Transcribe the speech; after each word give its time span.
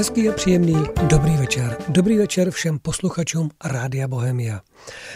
Hezký 0.00 0.28
a 0.28 0.32
příjemný 0.32 0.84
dobrý 1.06 1.36
večer. 1.36 1.76
Dobrý 1.88 2.16
večer 2.18 2.50
všem 2.50 2.78
posluchačům 2.78 3.50
Rádia 3.64 4.08
Bohemia. 4.08 4.60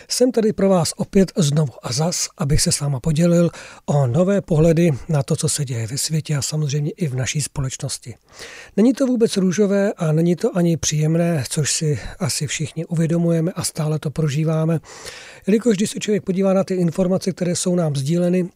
Jsem 0.09 0.33
tady 0.33 0.53
pro 0.53 0.69
vás 0.69 0.93
opět 0.97 1.33
znovu 1.37 1.73
a 1.83 1.93
zas, 1.93 2.29
abych 2.39 2.63
se 2.63 2.73
s 2.73 2.81
váma 2.81 3.01
podělil 3.01 3.51
o 3.87 4.07
nové 4.07 4.41
pohledy 4.41 4.91
na 5.09 5.23
to, 5.23 5.37
co 5.37 5.49
se 5.49 5.65
děje 5.65 5.87
ve 5.87 5.99
světě 5.99 6.37
a 6.37 6.43
samozřejmě 6.43 6.91
i 6.91 7.07
v 7.07 7.15
naší 7.15 7.41
společnosti. 7.41 8.15
Není 8.77 8.93
to 8.93 9.07
vůbec 9.07 9.37
růžové 9.37 9.93
a 9.93 10.13
není 10.13 10.37
to 10.37 10.57
ani 10.57 10.77
příjemné, 10.77 11.45
což 11.49 11.73
si 11.73 11.99
asi 12.19 12.47
všichni 12.47 12.87
uvědomujeme 12.87 13.53
a 13.53 13.65
stále 13.65 13.99
to 13.99 14.11
prožíváme. 14.11 14.81
Jelikož 15.47 15.77
když 15.77 15.91
se 15.91 15.99
člověk 15.99 16.25
podívá 16.25 16.53
na 16.53 16.65
ty 16.65 16.75
informace, 16.75 17.33
které 17.33 17.57
jsou 17.57 17.75
nám 17.75 17.97
sdíleny, 17.97 18.49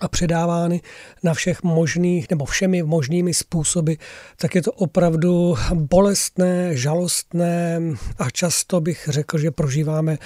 a 0.00 0.08
předávány 0.08 0.80
na 1.22 1.34
všech 1.34 1.62
možných 1.62 2.30
nebo 2.30 2.44
všemi 2.44 2.82
možnými 2.82 3.34
způsoby, 3.34 3.92
tak 4.36 4.54
je 4.54 4.62
to 4.62 4.72
opravdu 4.72 5.54
bolestné, 5.74 6.76
žalostné 6.76 7.80
a 8.18 8.30
často 8.30 8.80
bych 8.80 9.08
řekl, 9.08 9.38
že 9.38 9.50
prožíváme 9.50 10.18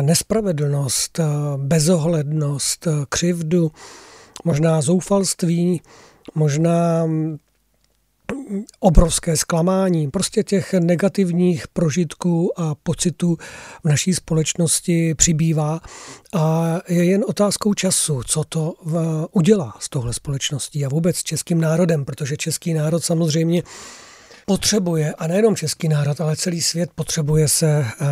nespravedlnost, 0.00 1.20
bezohlednost, 1.56 2.88
křivdu, 3.08 3.72
možná 4.44 4.80
zoufalství, 4.80 5.82
možná 6.34 7.06
obrovské 8.80 9.36
zklamání. 9.36 10.10
Prostě 10.10 10.42
těch 10.42 10.72
negativních 10.72 11.68
prožitků 11.68 12.60
a 12.60 12.74
pocitů 12.74 13.36
v 13.84 13.88
naší 13.88 14.14
společnosti 14.14 15.14
přibývá 15.14 15.80
a 16.34 16.78
je 16.88 17.04
jen 17.04 17.24
otázkou 17.28 17.74
času, 17.74 18.22
co 18.22 18.44
to 18.44 18.74
udělá 19.32 19.76
s 19.80 19.88
touhle 19.88 20.12
společností 20.12 20.84
a 20.84 20.88
vůbec 20.88 21.16
s 21.16 21.22
českým 21.22 21.60
národem, 21.60 22.04
protože 22.04 22.36
český 22.36 22.74
národ 22.74 23.04
samozřejmě 23.04 23.62
potřebuje, 24.46 25.14
a 25.14 25.26
nejenom 25.26 25.56
český 25.56 25.88
národ, 25.88 26.20
ale 26.20 26.36
celý 26.36 26.62
svět 26.62 26.90
potřebuje 26.94 27.48
se 27.48 27.86
uh, 28.00 28.06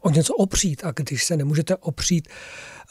o 0.00 0.10
něco 0.10 0.34
opřít. 0.34 0.84
A 0.84 0.92
když 0.92 1.24
se 1.24 1.36
nemůžete 1.36 1.76
opřít 1.76 2.28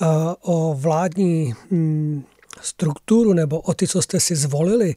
uh, 0.02 0.07
o 0.41 0.73
vládní 0.73 1.53
um, 1.72 2.25
strukturu 2.61 3.33
nebo 3.33 3.59
o 3.59 3.73
ty, 3.73 3.88
co 3.88 4.02
jste 4.02 4.19
si 4.19 4.35
zvolili, 4.35 4.95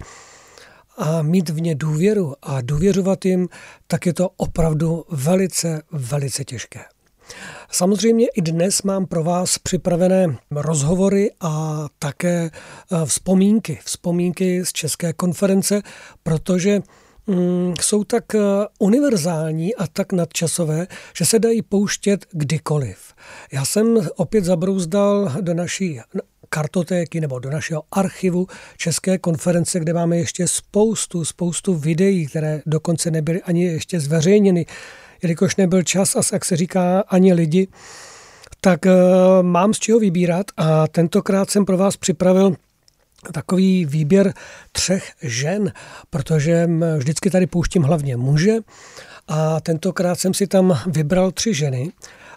a 0.97 1.23
mít 1.23 1.49
v 1.49 1.61
ně 1.61 1.75
důvěru 1.75 2.35
a 2.43 2.61
důvěřovat 2.61 3.25
jim, 3.25 3.49
tak 3.87 4.07
je 4.07 4.15
to 4.15 4.31
opravdu 4.37 5.05
velice, 5.11 5.83
velice 5.93 6.45
těžké. 6.45 6.81
Samozřejmě 7.71 8.27
i 8.27 8.43
dnes 8.43 8.83
mám 8.83 9.07
pro 9.07 9.25
vás 9.25 9.59
připravené 9.59 10.39
rozhovory 10.51 11.31
a 11.41 11.85
také 11.99 12.51
eh, 12.51 13.07
vzpomínky. 13.07 13.79
Vzpomínky 13.85 14.65
z 14.65 14.73
České 14.73 15.13
konference, 15.13 15.83
protože 16.23 16.81
mm, 17.27 17.75
jsou 17.81 18.05
tak 18.05 18.35
eh, 18.35 18.41
univerzální 18.79 19.75
a 19.75 19.87
tak 19.87 20.13
nadčasové, 20.13 20.87
že 21.17 21.25
se 21.25 21.39
dají 21.39 21.63
pouštět 21.63 22.27
kdykoliv. 22.31 23.15
Já 23.53 23.65
jsem 23.65 24.09
opět 24.17 24.45
zabrouzdal 24.45 25.33
do 25.41 25.55
naší 25.55 26.01
kartotéky 26.49 27.21
nebo 27.21 27.39
do 27.39 27.51
našeho 27.51 27.83
archivu 27.93 28.47
České 28.77 29.19
konference, 29.19 29.81
kde 29.81 29.93
máme 29.93 30.17
ještě 30.17 30.49
spoustu, 30.49 31.25
spoustu 31.25 31.75
videí, 31.75 32.27
které 32.27 32.63
dokonce 32.67 33.11
nebyly 33.11 33.43
ani 33.43 33.65
ještě 33.65 34.01
zveřejněny, 34.01 34.67
jelikož 35.23 35.57
nebyl 35.57 35.83
čas 35.83 36.17
a 36.17 36.21
jak 36.33 36.45
se 36.45 36.57
říká 36.57 37.05
ani 37.09 37.33
lidi, 37.33 37.69
tak 38.61 38.85
uh, 38.85 38.93
mám 39.43 39.75
z 39.75 39.79
čeho 39.79 39.99
vybírat. 39.99 40.47
A 40.57 40.89
tentokrát 40.89 41.51
jsem 41.51 41.65
pro 41.65 41.77
vás 41.77 41.97
připravil 41.97 42.57
takový 43.33 43.85
výběr 43.85 44.35
třech 44.73 45.13
žen, 45.23 45.73
protože 46.11 46.69
vždycky 46.97 47.31
tady 47.31 47.47
pouštím 47.47 47.83
hlavně 47.83 48.17
muže. 48.17 48.57
A 49.29 49.61
tentokrát 49.61 50.21
jsem 50.21 50.35
si 50.35 50.47
tam 50.47 50.79
vybral 50.87 51.31
tři 51.31 51.55
ženy 51.55 51.93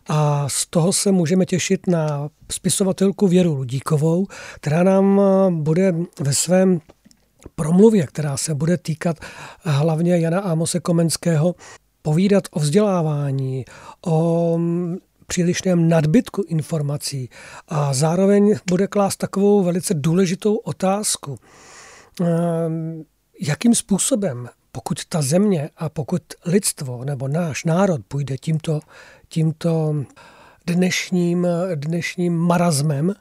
a 0.10 0.50
z 0.50 0.66
toho 0.66 0.94
se 0.94 1.12
můžeme 1.12 1.46
těšit 1.46 1.88
na 1.88 2.30
spisovatelku 2.52 3.28
Věru 3.28 3.54
Ludíkovou, 3.54 4.28
která 4.56 4.84
nám 4.84 5.22
eh, 5.22 5.52
bude 5.52 5.96
ve 6.20 6.34
svém 6.34 6.82
promluvě, 7.56 8.08
která 8.08 8.38
se 8.38 8.56
bude 8.56 8.78
týkat 8.78 9.18
hlavně 9.64 10.20
Jana 10.20 10.40
Ámose 10.40 10.80
Komenského, 10.80 11.56
povídat 12.02 12.44
o 12.52 12.60
vzdělávání, 12.60 13.66
o 14.06 14.54
mm, 14.58 14.98
přílišném 15.28 15.90
nadbytku 15.90 16.44
informací 16.48 17.30
a 17.68 17.94
zároveň 17.94 18.56
bude 18.70 18.88
klást 18.88 19.18
takovou 19.18 19.64
velice 19.64 19.94
důležitou 19.94 20.56
otázku. 20.56 21.38
Ehm, 22.22 23.04
jakým 23.42 23.76
způsobem, 23.76 24.50
pokud 24.72 25.06
ta 25.06 25.22
země 25.22 25.70
a 25.78 25.90
pokud 25.90 26.22
lidstvo 26.46 27.06
nebo 27.06 27.28
náš 27.28 27.66
národ 27.66 28.02
půjde 28.08 28.38
tímto 28.38 28.80
tímto 29.30 29.96
dnešním, 30.68 31.48
dnešním 31.76 32.38
marazmem, 32.38 33.14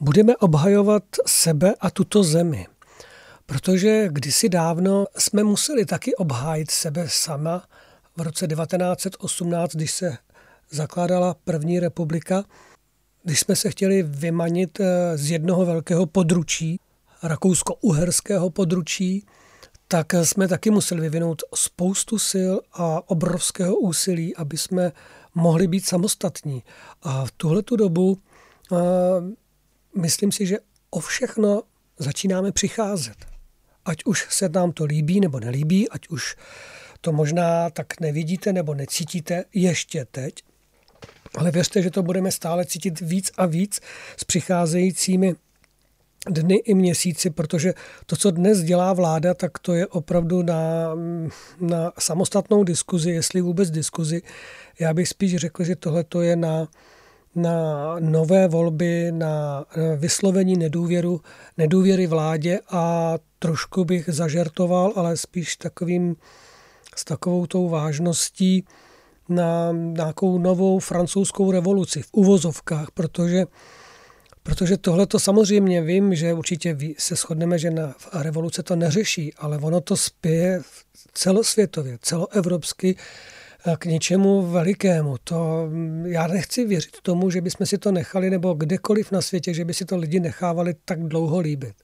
budeme 0.00 0.36
obhajovat 0.36 1.02
sebe 1.26 1.74
a 1.80 1.90
tuto 1.90 2.22
zemi. 2.22 2.66
Protože 3.46 4.08
kdysi 4.12 4.48
dávno 4.48 5.06
jsme 5.18 5.44
museli 5.44 5.86
taky 5.86 6.14
obhájit 6.14 6.70
sebe 6.70 7.06
sama 7.08 7.64
v 8.16 8.20
roce 8.20 8.46
1918, 8.46 9.74
když 9.74 9.90
se 9.90 10.18
zakládala 10.70 11.36
první 11.44 11.80
republika, 11.80 12.44
když 13.22 13.40
jsme 13.40 13.56
se 13.56 13.70
chtěli 13.70 14.02
vymanit 14.02 14.80
eh, 14.80 15.18
z 15.18 15.30
jednoho 15.30 15.66
velkého 15.66 16.06
područí, 16.06 16.80
rakousko-uherského 17.22 18.50
područí, 18.50 19.26
tak 19.88 20.14
jsme 20.14 20.48
taky 20.48 20.70
museli 20.70 21.00
vyvinout 21.00 21.42
spoustu 21.54 22.18
sil 22.30 22.54
a 22.72 23.10
obrovského 23.10 23.76
úsilí, 23.76 24.36
aby 24.36 24.58
jsme 24.58 24.92
mohli 25.36 25.68
být 25.68 25.86
samostatní. 25.86 26.62
A 27.02 27.24
v 27.24 27.30
tuhle 27.30 27.62
tu 27.62 27.76
dobu 27.76 28.18
uh, 28.70 28.78
myslím 30.02 30.32
si, 30.32 30.46
že 30.46 30.58
o 30.90 31.00
všechno 31.00 31.62
začínáme 31.98 32.52
přicházet. 32.52 33.26
Ať 33.84 34.04
už 34.04 34.26
se 34.30 34.48
nám 34.48 34.72
to 34.72 34.84
líbí 34.84 35.20
nebo 35.20 35.40
nelíbí, 35.40 35.90
ať 35.90 36.08
už 36.08 36.36
to 37.00 37.12
možná 37.12 37.70
tak 37.70 38.00
nevidíte 38.00 38.52
nebo 38.52 38.74
necítíte 38.74 39.44
ještě 39.54 40.04
teď, 40.04 40.34
ale 41.34 41.50
věřte, 41.50 41.82
že 41.82 41.90
to 41.90 42.02
budeme 42.02 42.32
stále 42.32 42.64
cítit 42.64 43.00
víc 43.00 43.30
a 43.36 43.46
víc 43.46 43.80
s 44.16 44.24
přicházejícími 44.24 45.34
dny 46.30 46.54
i 46.54 46.74
měsíci, 46.74 47.30
protože 47.30 47.74
to, 48.06 48.16
co 48.16 48.30
dnes 48.30 48.62
dělá 48.62 48.92
vláda, 48.92 49.34
tak 49.34 49.58
to 49.58 49.74
je 49.74 49.86
opravdu 49.86 50.42
na, 50.42 50.94
na 51.60 51.92
samostatnou 51.98 52.64
diskuzi, 52.64 53.10
jestli 53.10 53.40
vůbec 53.40 53.70
diskuzi. 53.70 54.22
Já 54.80 54.94
bych 54.94 55.08
spíš 55.08 55.36
řekl, 55.36 55.64
že 55.64 55.76
tohle 55.76 56.04
to 56.04 56.22
je 56.22 56.36
na, 56.36 56.68
na 57.34 57.96
nové 58.00 58.48
volby, 58.48 59.12
na 59.12 59.64
vyslovení 59.96 60.56
nedůvěru, 60.56 61.20
nedůvěry 61.58 62.06
vládě 62.06 62.60
a 62.70 63.14
trošku 63.38 63.84
bych 63.84 64.08
zažertoval, 64.08 64.92
ale 64.96 65.16
spíš 65.16 65.56
takovým, 65.56 66.16
s 66.96 67.04
takovou 67.04 67.46
tou 67.46 67.68
vážností 67.68 68.64
na 69.28 69.72
nějakou 69.72 70.38
novou 70.38 70.78
francouzskou 70.78 71.50
revoluci 71.50 72.02
v 72.02 72.08
uvozovkách, 72.12 72.90
protože 72.90 73.46
Protože 74.46 74.76
tohle 74.76 75.06
to 75.06 75.18
samozřejmě 75.18 75.82
vím, 75.82 76.14
že 76.14 76.32
určitě 76.32 76.76
se 76.98 77.14
shodneme, 77.14 77.58
že 77.58 77.70
na 77.70 77.94
revoluce 78.12 78.62
to 78.62 78.76
neřeší, 78.76 79.34
ale 79.34 79.58
ono 79.58 79.80
to 79.80 79.96
spěje 79.96 80.60
celosvětově, 81.12 81.98
celoevropsky 82.02 82.96
eh, 83.66 83.76
k 83.78 83.84
něčemu 83.84 84.42
velikému. 84.42 85.16
To, 85.24 85.66
mm, 85.68 86.06
já 86.06 86.26
nechci 86.26 86.64
věřit 86.64 87.00
tomu, 87.02 87.30
že 87.30 87.40
bychom 87.40 87.66
si 87.66 87.78
to 87.78 87.92
nechali, 87.92 88.30
nebo 88.30 88.54
kdekoliv 88.54 89.12
na 89.12 89.22
světě, 89.22 89.54
že 89.54 89.64
by 89.64 89.74
si 89.74 89.84
to 89.84 89.96
lidi 89.96 90.20
nechávali 90.20 90.74
tak 90.84 91.02
dlouho 91.02 91.40
líbit. 91.40 91.74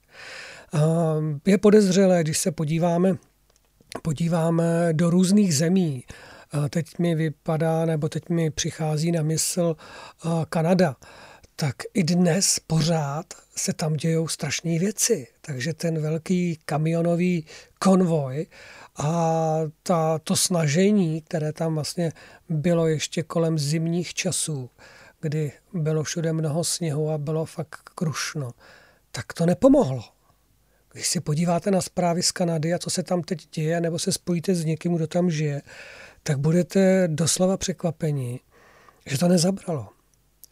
Je 1.45 1.57
podezřelé, 1.57 2.23
když 2.23 2.37
se 2.37 2.51
podíváme, 2.51 3.15
podíváme 4.01 4.89
do 4.91 5.09
různých 5.09 5.55
zemí. 5.55 6.03
Teď 6.69 6.99
mi 6.99 7.15
vypadá, 7.15 7.85
nebo 7.85 8.09
teď 8.09 8.29
mi 8.29 8.51
přichází 8.51 9.11
na 9.11 9.21
mysl 9.21 9.75
Kanada 10.49 10.95
tak 11.63 11.75
i 11.93 12.03
dnes 12.03 12.59
pořád 12.67 13.25
se 13.55 13.73
tam 13.73 13.93
dějou 13.93 14.27
strašné 14.27 14.79
věci. 14.79 15.27
Takže 15.41 15.73
ten 15.73 16.01
velký 16.01 16.59
kamionový 16.65 17.45
konvoj 17.79 18.47
a 18.95 19.57
ta, 19.83 20.19
to 20.19 20.35
snažení, 20.35 21.21
které 21.21 21.53
tam 21.53 21.75
vlastně 21.75 22.11
bylo 22.49 22.87
ještě 22.87 23.23
kolem 23.23 23.59
zimních 23.59 24.13
časů, 24.13 24.69
kdy 25.21 25.51
bylo 25.73 26.03
všude 26.03 26.33
mnoho 26.33 26.63
sněhu 26.63 27.09
a 27.09 27.17
bylo 27.17 27.45
fakt 27.45 27.89
krušno, 27.95 28.51
tak 29.11 29.33
to 29.33 29.45
nepomohlo. 29.45 30.03
Když 30.93 31.07
si 31.07 31.19
podíváte 31.19 31.71
na 31.71 31.81
zprávy 31.81 32.23
z 32.23 32.31
Kanady 32.31 32.73
a 32.73 32.79
co 32.79 32.89
se 32.89 33.03
tam 33.03 33.21
teď 33.21 33.47
děje, 33.55 33.81
nebo 33.81 33.99
se 33.99 34.11
spojíte 34.11 34.55
s 34.55 34.65
někým, 34.65 34.95
kdo 34.95 35.07
tam 35.07 35.31
žije, 35.31 35.61
tak 36.23 36.39
budete 36.39 37.07
doslova 37.07 37.57
překvapeni, 37.57 38.39
že 39.05 39.17
to 39.17 39.27
nezabralo 39.27 39.89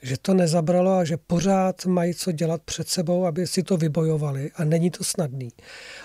že 0.02 0.18
to 0.18 0.34
nezabralo 0.34 0.92
a 0.98 1.04
že 1.04 1.18
pořád 1.18 1.86
mají 1.86 2.14
co 2.14 2.32
dělat 2.32 2.62
před 2.66 2.90
sebou, 2.90 3.26
aby 3.26 3.48
si 3.48 3.64
to 3.64 3.78
vybojovali 3.78 4.52
a 4.56 4.64
není 4.64 4.92
to 4.92 5.04
snadný. 5.04 5.50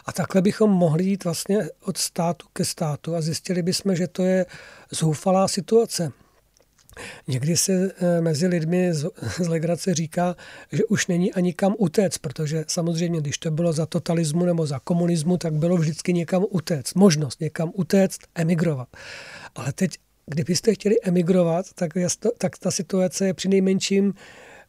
A 0.07 0.13
takhle 0.13 0.43
bychom 0.43 0.71
mohli 0.71 1.05
jít 1.05 1.25
vlastně 1.25 1.69
od 1.85 1.97
státu 1.97 2.47
ke 2.53 2.65
státu 2.65 3.15
a 3.17 3.21
zjistili 3.21 3.63
bychom, 3.63 3.97
že 3.97 4.07
to 4.07 4.25
je 4.25 4.47
zoufalá 4.91 5.49
situace. 5.49 6.13
Někdy 7.29 7.57
se 7.57 7.73
eh, 7.73 8.21
mezi 8.21 8.47
lidmi 8.47 8.95
z, 8.95 9.11
z 9.43 9.49
legrace 9.49 9.95
říká, 9.95 10.37
že 10.73 10.85
už 10.85 11.07
není 11.07 11.33
ani 11.33 11.53
kam 11.53 11.75
utéct, 11.79 12.19
protože 12.19 12.65
samozřejmě, 12.69 13.21
když 13.21 13.39
to 13.39 13.51
bylo 13.51 13.73
za 13.73 13.87
totalismu 13.87 14.45
nebo 14.45 14.67
za 14.67 14.79
komunismu, 14.79 15.37
tak 15.37 15.55
bylo 15.55 15.77
vždycky 15.77 16.13
někam 16.13 16.45
utéct. 16.51 16.95
Možnost 16.95 17.41
někam 17.41 17.71
utéct, 17.75 18.21
emigrovat. 18.35 18.89
Ale 19.55 19.73
teď, 19.73 19.99
kdybyste 20.27 20.75
chtěli 20.75 20.97
emigrovat, 21.03 21.67
tak, 21.75 21.93
tak 22.39 22.59
ta 22.59 22.71
situace 22.71 23.27
je 23.27 23.35
při 23.35 23.49
nejmenším 23.49 24.15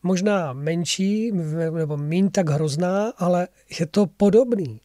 možná 0.03 0.53
menší 0.53 1.31
nebo 1.71 1.97
méně 1.97 2.29
tak 2.29 2.49
hrozná, 2.49 3.13
ale 3.17 3.47
je 3.79 3.85
to 3.85 4.05
podobný. 4.05 4.81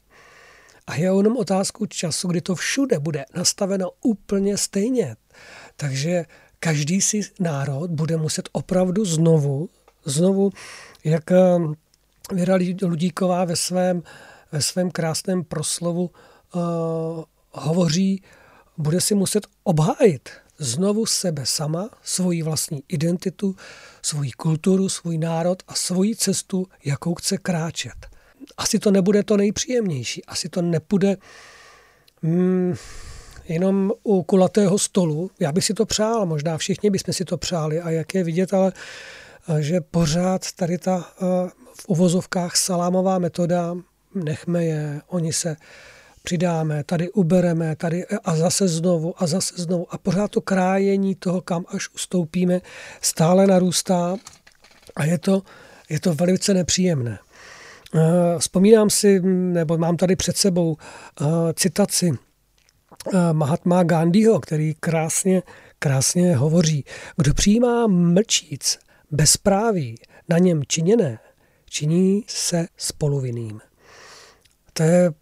A 0.87 0.95
je 0.95 1.05
jenom 1.05 1.37
otázku 1.37 1.87
času, 1.87 2.29
kdy 2.29 2.41
to 2.41 2.55
všude 2.55 2.99
bude 2.99 3.25
nastaveno 3.35 3.91
úplně 4.03 4.57
stejně. 4.57 5.17
Takže 5.77 6.25
každý 6.61 7.01
si 7.01 7.21
národ 7.41 7.91
bude 7.91 8.17
muset 8.17 8.49
opravdu 8.53 9.05
znovu, 9.05 9.69
znovu, 10.05 10.51
jak 11.05 11.33
eh, 11.33 11.37
Věra 12.33 12.59
Ludíková 12.83 13.45
ve 13.45 13.57
svém, 13.57 14.03
ve 14.53 14.63
svém 14.63 14.91
krásném 14.91 15.45
proslovu 15.45 16.11
uh, 16.55 16.61
hovoří, 17.51 18.23
bude 18.79 19.01
si 19.01 19.15
muset 19.15 19.47
obhájit 19.65 20.31
znovu 20.62 21.06
sebe 21.06 21.47
sama, 21.47 21.91
svoji 22.03 22.43
vlastní 22.43 22.82
identitu, 22.88 23.56
svoji 24.03 24.31
kulturu, 24.31 24.88
svůj 24.88 25.19
národ 25.19 25.62
a 25.69 25.75
svoji 25.75 26.17
cestu, 26.17 26.67
jakou 26.85 27.14
chce 27.14 27.38
kráčet. 27.38 28.06
Asi 28.56 28.79
to 28.79 28.91
nebude 28.91 29.23
to 29.23 29.37
nejpříjemnější, 29.37 30.25
asi 30.25 30.49
to 30.49 30.62
nepůjde 30.62 31.17
hmm, 32.23 32.75
jenom 33.49 33.93
u 34.03 34.23
kulatého 34.23 34.79
stolu. 34.79 35.31
Já 35.41 35.53
bych 35.53 35.64
si 35.64 35.75
to 35.75 35.87
přál, 35.87 36.26
možná 36.26 36.59
všichni 36.59 36.91
bychom 36.91 37.14
si 37.14 37.25
to 37.25 37.37
přáli 37.38 37.81
a 37.81 37.91
jak 37.91 38.14
je 38.14 38.25
vidět, 38.25 38.55
ale 38.55 38.73
eh, 39.49 39.62
že 39.62 39.81
pořád 39.81 40.53
tady 40.53 40.79
ta 40.79 41.12
eh, 41.12 41.50
v 41.81 41.88
uvozovkách 41.88 42.56
salámová 42.56 43.19
metoda, 43.19 43.76
nechme 44.14 44.64
je, 44.64 45.00
oni 45.06 45.32
se 45.32 45.56
přidáme, 46.23 46.85
tady 46.85 47.11
ubereme, 47.11 47.77
tady 47.77 48.07
a 48.25 48.37
zase 48.37 48.69
znovu 48.69 49.15
a 49.23 49.27
zase 49.27 49.55
znovu. 49.57 49.95
A 49.95 49.99
pořád 49.99 50.31
to 50.31 50.41
krájení 50.41 51.15
toho, 51.15 51.41
kam 51.41 51.65
až 51.69 51.89
ustoupíme, 51.95 52.61
stále 53.01 53.47
narůstá 53.47 54.17
a 54.97 55.05
je 55.05 55.19
to, 55.19 55.43
je 55.89 56.01
to 56.01 56.15
velice 56.15 56.55
nepříjemné. 56.55 57.19
Eh, 57.95 58.39
vzpomínám 58.39 58.91
si, 58.91 59.21
nebo 59.31 59.79
mám 59.79 59.97
tady 59.97 60.17
před 60.17 60.37
sebou 60.37 60.77
citaci 61.55 62.13
Eh, 63.15 63.33
Mahatma 63.33 63.83
Gandhiho, 63.83 64.41
který 64.41 64.75
krásně, 64.81 65.43
krásně 65.79 66.37
hovoří. 66.37 66.85
Kdo 67.17 67.35
přijímá 67.35 67.87
mlčíc, 67.87 68.79
bezpráví, 69.11 69.95
na 70.29 70.39
něm 70.39 70.63
činěné, 70.69 71.19
činí 71.71 72.25
se 72.29 72.67
spoluvinným. 72.77 73.61
To 74.73 74.83
je 74.83 75.13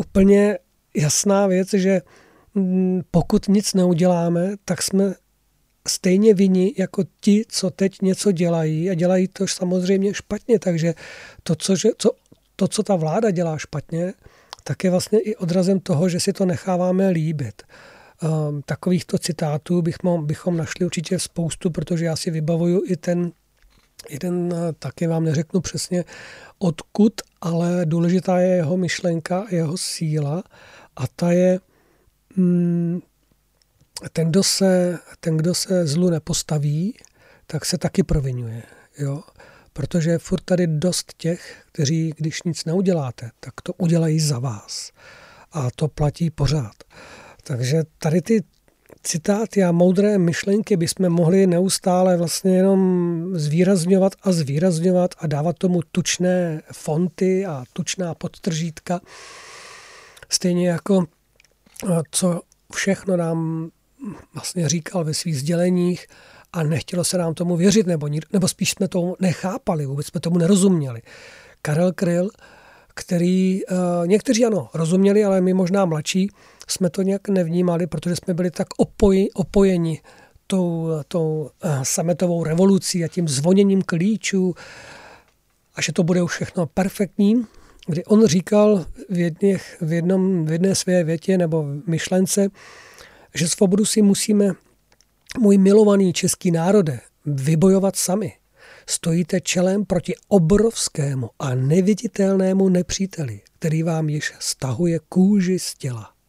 úplně 0.00 0.58
jasná 0.96 1.46
věc, 1.46 1.68
že 1.74 2.02
mm, 2.54 3.02
pokud 3.10 3.48
nic 3.48 3.74
neuděláme, 3.74 4.56
tak 4.64 4.82
jsme 4.82 5.14
stejně 5.88 6.34
vinni 6.34 6.74
jako 6.78 7.04
ti, 7.20 7.44
co 7.48 7.70
teď 7.70 8.02
něco 8.02 8.32
dělají 8.32 8.90
a 8.90 8.94
dělají 8.94 9.28
to 9.28 9.46
samozřejmě 9.46 10.14
špatně. 10.14 10.58
Takže 10.58 10.94
to, 11.42 11.54
co, 11.54 11.76
že, 11.76 11.88
co, 11.98 12.10
to, 12.56 12.68
co 12.68 12.82
ta 12.82 12.96
vláda 12.96 13.30
dělá 13.30 13.58
špatně, 13.58 14.12
tak 14.64 14.84
je 14.84 14.90
vlastně 14.90 15.20
i 15.20 15.36
odrazem 15.36 15.80
toho, 15.80 16.08
že 16.08 16.20
si 16.20 16.32
to 16.32 16.44
necháváme 16.44 17.08
líbit. 17.08 17.62
Um, 18.22 18.62
takovýchto 18.62 19.18
citátů 19.18 19.82
bychom, 19.82 20.26
bychom 20.26 20.56
našli 20.56 20.86
určitě 20.86 21.18
spoustu, 21.18 21.70
protože 21.70 22.04
já 22.04 22.16
si 22.16 22.30
vybavuju 22.30 22.82
i 22.86 22.96
ten 22.96 23.32
jeden, 24.08 24.54
eh, 24.54 24.72
taky 24.72 25.06
vám 25.06 25.24
neřeknu 25.24 25.60
přesně 25.60 26.04
odkud, 26.58 27.12
ale 27.40 27.86
důležitá 27.86 28.38
je 28.38 28.48
jeho 28.48 28.76
myšlenka, 28.76 29.46
jeho 29.50 29.78
síla 29.78 30.42
a 30.96 31.06
ta 31.16 31.32
je 31.32 31.60
mm, 32.36 33.00
ten, 34.12 34.28
kdo 34.28 34.42
se, 34.42 34.98
ten, 35.20 35.36
kdo 35.36 35.54
se 35.54 35.86
zlu 35.86 36.10
nepostaví, 36.10 36.94
tak 37.46 37.64
se 37.64 37.78
taky 37.78 38.02
provinuje. 38.02 38.62
Jo? 38.98 39.22
protože 39.72 40.18
furt 40.18 40.44
tady 40.44 40.66
dost 40.66 41.12
těch, 41.16 41.62
kteří, 41.72 42.14
když 42.16 42.42
nic 42.42 42.64
neuděláte, 42.64 43.30
tak 43.40 43.60
to 43.62 43.72
udělají 43.72 44.20
za 44.20 44.38
vás. 44.38 44.92
A 45.52 45.70
to 45.70 45.88
platí 45.88 46.30
pořád. 46.30 46.84
Takže 47.42 47.82
tady 47.98 48.22
ty 48.22 48.42
citáty 49.02 49.64
a 49.64 49.72
moudré 49.72 50.18
myšlenky 50.18 50.76
bychom 50.76 51.08
mohli 51.08 51.46
neustále 51.46 52.16
vlastně 52.16 52.56
jenom 52.56 53.30
zvýrazňovat 53.32 54.12
a 54.22 54.32
zvýrazňovat 54.32 55.14
a 55.18 55.26
dávat 55.26 55.58
tomu 55.58 55.80
tučné 55.92 56.62
fonty 56.72 57.46
a 57.46 57.64
tučná 57.72 58.14
podtržítka. 58.14 59.00
Stejně 60.28 60.68
jako 60.68 61.04
co 62.10 62.40
všechno 62.74 63.16
nám 63.16 63.70
vlastně 64.34 64.68
říkal 64.68 65.04
ve 65.04 65.14
svých 65.14 65.38
sděleních, 65.38 66.06
a 66.52 66.62
nechtělo 66.62 67.04
se 67.04 67.18
nám 67.18 67.34
tomu 67.34 67.56
věřit, 67.56 67.86
nebo, 67.86 68.08
nebo 68.32 68.48
spíš 68.48 68.70
jsme 68.70 68.88
tomu 68.88 69.16
nechápali, 69.20 69.86
vůbec 69.86 70.06
jsme 70.06 70.20
tomu 70.20 70.38
nerozuměli. 70.38 71.02
Karel 71.62 71.92
Kryl, 71.92 72.30
který 72.94 73.64
uh, 73.64 73.78
někteří 74.06 74.44
ano, 74.44 74.68
rozuměli, 74.74 75.24
ale 75.24 75.40
my 75.40 75.54
možná 75.54 75.84
mladší 75.84 76.30
jsme 76.70 76.90
to 76.90 77.02
nějak 77.02 77.28
nevnímali, 77.28 77.86
protože 77.86 78.16
jsme 78.16 78.34
byli 78.34 78.50
tak 78.50 78.68
opoji, 78.76 79.30
opojeni 79.30 80.00
tou, 80.46 80.88
tou 81.08 81.50
uh, 81.64 81.82
sametovou 81.82 82.44
revolucí 82.44 83.04
a 83.04 83.08
tím 83.08 83.28
zvoněním 83.28 83.82
klíčů 83.82 84.54
a 85.74 85.82
že 85.82 85.92
to 85.92 86.02
bude 86.02 86.22
už 86.22 86.32
všechno 86.32 86.66
perfektní, 86.66 87.46
kdy 87.86 88.04
on 88.04 88.26
říkal 88.26 88.86
v, 89.08 89.18
jedných, 89.18 89.76
v, 89.80 89.92
jednom, 89.92 90.46
v 90.46 90.52
jedné 90.52 90.74
své 90.74 91.04
větě 91.04 91.38
nebo 91.38 91.64
myšlence, 91.86 92.48
že 93.34 93.48
svobodu 93.48 93.84
si 93.84 94.02
musíme 94.02 94.52
můj 95.38 95.58
milovaný 95.58 96.12
český 96.12 96.50
národe, 96.50 97.00
vybojovat 97.26 97.96
sami. 97.96 98.32
Stojíte 98.86 99.40
čelem 99.40 99.84
proti 99.84 100.14
obrovskému 100.28 101.30
a 101.38 101.54
neviditelnému 101.54 102.68
nepříteli, 102.68 103.40
který 103.58 103.82
vám 103.82 104.08
již 104.08 104.32
stahuje 104.38 105.00
kůži 105.08 105.58
z 105.58 105.74
těla. 105.74 106.19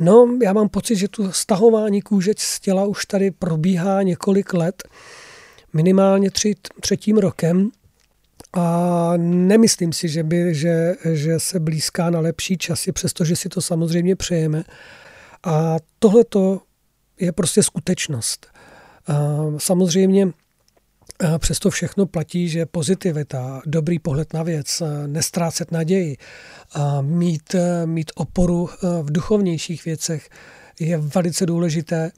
No, 0.00 0.38
já 0.42 0.52
mám 0.52 0.68
pocit, 0.68 0.96
že 0.96 1.08
tu 1.08 1.32
stahování 1.32 2.02
kůže 2.02 2.32
z 2.36 2.60
těla 2.60 2.84
už 2.84 3.06
tady 3.06 3.30
probíhá 3.30 4.02
několik 4.02 4.54
let, 4.54 4.88
minimálně 5.72 6.30
tři, 6.30 6.54
třetím 6.80 7.18
rokem 7.18 7.70
a 8.52 9.12
nemyslím 9.16 9.92
si, 9.92 10.08
že, 10.08 10.22
by, 10.22 10.54
že, 10.54 10.94
že 11.12 11.40
se 11.40 11.60
blízká 11.60 12.10
na 12.10 12.20
lepší 12.20 12.58
časy, 12.58 12.92
přestože 12.92 13.36
si 13.36 13.48
to 13.48 13.60
samozřejmě 13.60 14.16
přejeme. 14.16 14.64
A 15.44 15.76
tohleto 15.98 16.60
je 17.20 17.32
prostě 17.32 17.62
skutečnost. 17.62 18.46
Samozřejmě 19.58 20.32
Přesto 21.38 21.70
všechno 21.70 22.06
platí, 22.06 22.48
že 22.48 22.66
pozitivita, 22.66 23.62
dobrý 23.66 23.98
pohled 23.98 24.32
na 24.32 24.42
věc, 24.42 24.82
nestrácet 25.06 25.72
naději, 25.72 26.16
mít, 27.00 27.54
mít 27.84 28.12
oporu 28.14 28.68
v 29.02 29.12
duchovnějších 29.12 29.84
věcech 29.84 30.28
je 30.80 30.98
velice 30.98 31.46
důležité 31.46 32.10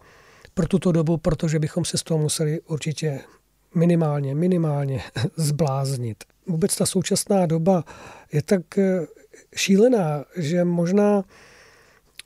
pro 0.54 0.68
tuto 0.68 0.92
dobu, 0.92 1.16
protože 1.16 1.58
bychom 1.58 1.84
se 1.84 1.98
z 1.98 2.02
toho 2.02 2.18
museli 2.18 2.60
určitě 2.60 3.20
minimálně, 3.74 4.34
minimálně 4.34 5.02
zbláznit. 5.36 6.24
Vůbec 6.46 6.76
ta 6.76 6.86
současná 6.86 7.46
doba 7.46 7.84
je 8.32 8.42
tak 8.42 8.62
šílená, 9.56 10.24
že 10.36 10.64
možná, 10.64 11.24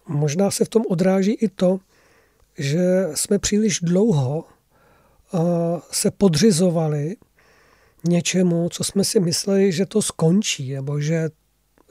možná 0.08 0.50
se 0.50 0.64
v 0.64 0.68
tom 0.68 0.82
odráží 0.88 1.32
i 1.32 1.48
to, 1.48 1.80
že 2.58 3.08
jsme 3.14 3.38
příliš 3.38 3.80
dlouho 3.80 4.44
se 5.90 6.10
podřizovali 6.10 7.16
něčemu, 8.08 8.68
co 8.68 8.84
jsme 8.84 9.04
si 9.04 9.20
mysleli, 9.20 9.72
že 9.72 9.86
to 9.86 10.02
skončí, 10.02 10.74
nebo 10.74 11.00
že 11.00 11.28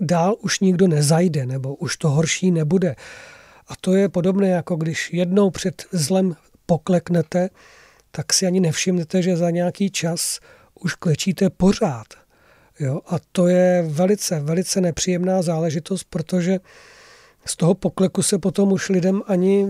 dál 0.01 0.35
už 0.41 0.59
nikdo 0.59 0.87
nezajde, 0.87 1.45
nebo 1.45 1.75
už 1.75 1.97
to 1.97 2.09
horší 2.09 2.51
nebude. 2.51 2.95
A 3.67 3.73
to 3.81 3.95
je 3.95 4.09
podobné, 4.09 4.49
jako 4.49 4.75
když 4.75 5.13
jednou 5.13 5.49
před 5.49 5.85
zlem 5.91 6.35
pokleknete, 6.65 7.49
tak 8.11 8.33
si 8.33 8.45
ani 8.45 8.59
nevšimnete, 8.59 9.21
že 9.21 9.37
za 9.37 9.49
nějaký 9.49 9.91
čas 9.91 10.39
už 10.79 10.95
klečíte 10.95 11.49
pořád. 11.49 12.07
Jo? 12.79 13.01
A 13.07 13.15
to 13.31 13.47
je 13.47 13.85
velice, 13.87 14.39
velice 14.39 14.81
nepříjemná 14.81 15.41
záležitost, 15.41 16.03
protože 16.03 16.59
z 17.45 17.55
toho 17.55 17.73
pokleku 17.73 18.23
se 18.23 18.39
potom 18.39 18.71
už 18.71 18.89
lidem 18.89 19.21
ani 19.27 19.67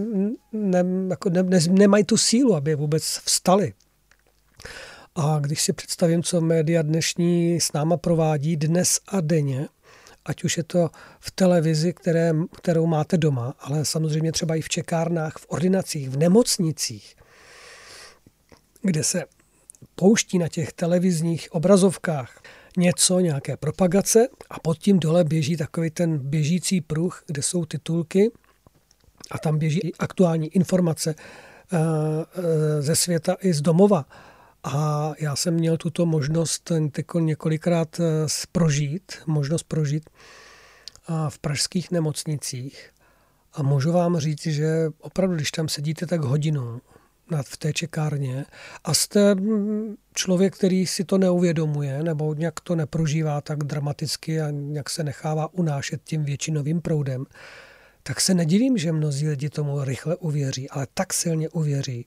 ne, 0.51 0.83
jako 1.09 1.29
ne, 1.29 1.43
ne, 1.43 1.59
nemají 1.69 2.03
tu 2.03 2.17
sílu, 2.17 2.55
aby 2.55 2.75
vůbec 2.75 3.03
vstali. 3.03 3.73
A 5.15 5.39
když 5.39 5.61
si 5.61 5.73
představím, 5.73 6.23
co 6.23 6.41
média 6.41 6.81
dnešní 6.81 7.61
s 7.61 7.73
náma 7.73 7.97
provádí 7.97 8.55
dnes 8.55 8.99
a 9.07 9.21
denně, 9.21 9.67
ať 10.25 10.43
už 10.43 10.57
je 10.57 10.63
to 10.63 10.89
v 11.19 11.31
televizi, 11.31 11.93
které, 11.93 12.33
kterou 12.57 12.85
máte 12.85 13.17
doma, 13.17 13.53
ale 13.59 13.85
samozřejmě 13.85 14.31
třeba 14.31 14.55
i 14.55 14.61
v 14.61 14.69
čekárnách, 14.69 15.33
v 15.37 15.45
ordinacích, 15.47 16.09
v 16.09 16.17
nemocnicích, 16.17 17.15
kde 18.81 19.03
se 19.03 19.23
pouští 19.95 20.39
na 20.39 20.47
těch 20.47 20.73
televizních 20.73 21.47
obrazovkách 21.51 22.41
něco, 22.77 23.19
nějaké 23.19 23.57
propagace 23.57 24.27
a 24.49 24.59
pod 24.59 24.77
tím 24.77 24.99
dole 24.99 25.23
běží 25.23 25.57
takový 25.57 25.89
ten 25.89 26.17
běžící 26.17 26.81
pruh, 26.81 27.23
kde 27.27 27.41
jsou 27.41 27.65
titulky 27.65 28.31
a 29.31 29.37
tam 29.37 29.57
běží 29.57 29.95
aktuální 29.99 30.47
informace 30.47 31.15
eh, 31.15 31.77
eh, 31.77 32.81
ze 32.81 32.95
světa 32.95 33.35
i 33.41 33.53
z 33.53 33.61
domova. 33.61 34.05
A 34.63 35.11
já 35.19 35.35
jsem 35.35 35.53
měl 35.53 35.77
tuto 35.77 36.05
možnost 36.05 36.71
několikrát 37.19 37.99
eh, 37.99 38.03
prožít, 38.51 39.11
možnost 39.25 39.63
prožít 39.63 40.09
v 41.29 41.39
pražských 41.39 41.91
nemocnicích. 41.91 42.89
A 43.53 43.63
můžu 43.63 43.91
vám 43.91 44.17
říct, 44.17 44.41
že 44.41 44.89
opravdu, 44.99 45.35
když 45.35 45.51
tam 45.51 45.69
sedíte 45.69 46.05
tak 46.05 46.21
hodinu 46.21 46.81
v 47.41 47.57
té 47.57 47.73
čekárně 47.73 48.45
a 48.83 48.93
jste 48.93 49.35
mm, 49.35 49.95
člověk, 50.15 50.55
který 50.55 50.87
si 50.87 51.03
to 51.03 51.17
neuvědomuje 51.17 52.03
nebo 52.03 52.33
nějak 52.33 52.59
to 52.59 52.75
neprožívá 52.75 53.41
tak 53.41 53.63
dramaticky 53.63 54.41
a 54.41 54.49
nějak 54.51 54.89
se 54.89 55.03
nechává 55.03 55.53
unášet 55.53 56.01
tím 56.03 56.23
většinovým 56.23 56.81
proudem, 56.81 57.25
tak 58.03 58.21
se 58.21 58.33
nedivím, 58.33 58.77
že 58.77 58.91
mnozí 58.91 59.27
lidi 59.27 59.49
tomu 59.49 59.83
rychle 59.83 60.15
uvěří, 60.15 60.69
ale 60.69 60.87
tak 60.93 61.13
silně 61.13 61.49
uvěří, 61.49 62.05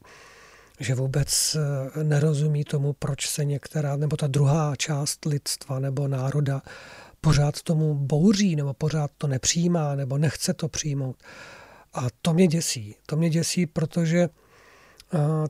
že 0.81 0.95
vůbec 0.95 1.57
eh, 1.57 2.05
nerozumí 2.05 2.65
tomu, 2.65 2.93
proč 2.93 3.29
se 3.29 3.45
některá, 3.45 3.97
nebo 3.97 4.17
ta 4.17 4.27
druhá 4.27 4.77
část 4.77 5.25
lidstva 5.25 5.79
nebo 5.79 6.09
národa 6.09 6.63
pořád 7.21 7.63
tomu 7.63 7.95
bouří, 7.95 8.57
nebo 8.57 8.75
pořád 8.75 9.11
to 9.19 9.27
nepřijímá, 9.27 9.95
nebo 9.95 10.19
nechce 10.19 10.55
to 10.55 10.69
přijmout. 10.69 11.17
A 11.95 12.07
to 12.23 12.35
mě 12.35 12.47
děsí. 12.47 12.97
To 13.07 13.17
mě 13.17 13.31
děsí, 13.31 13.67
protože 13.67 14.29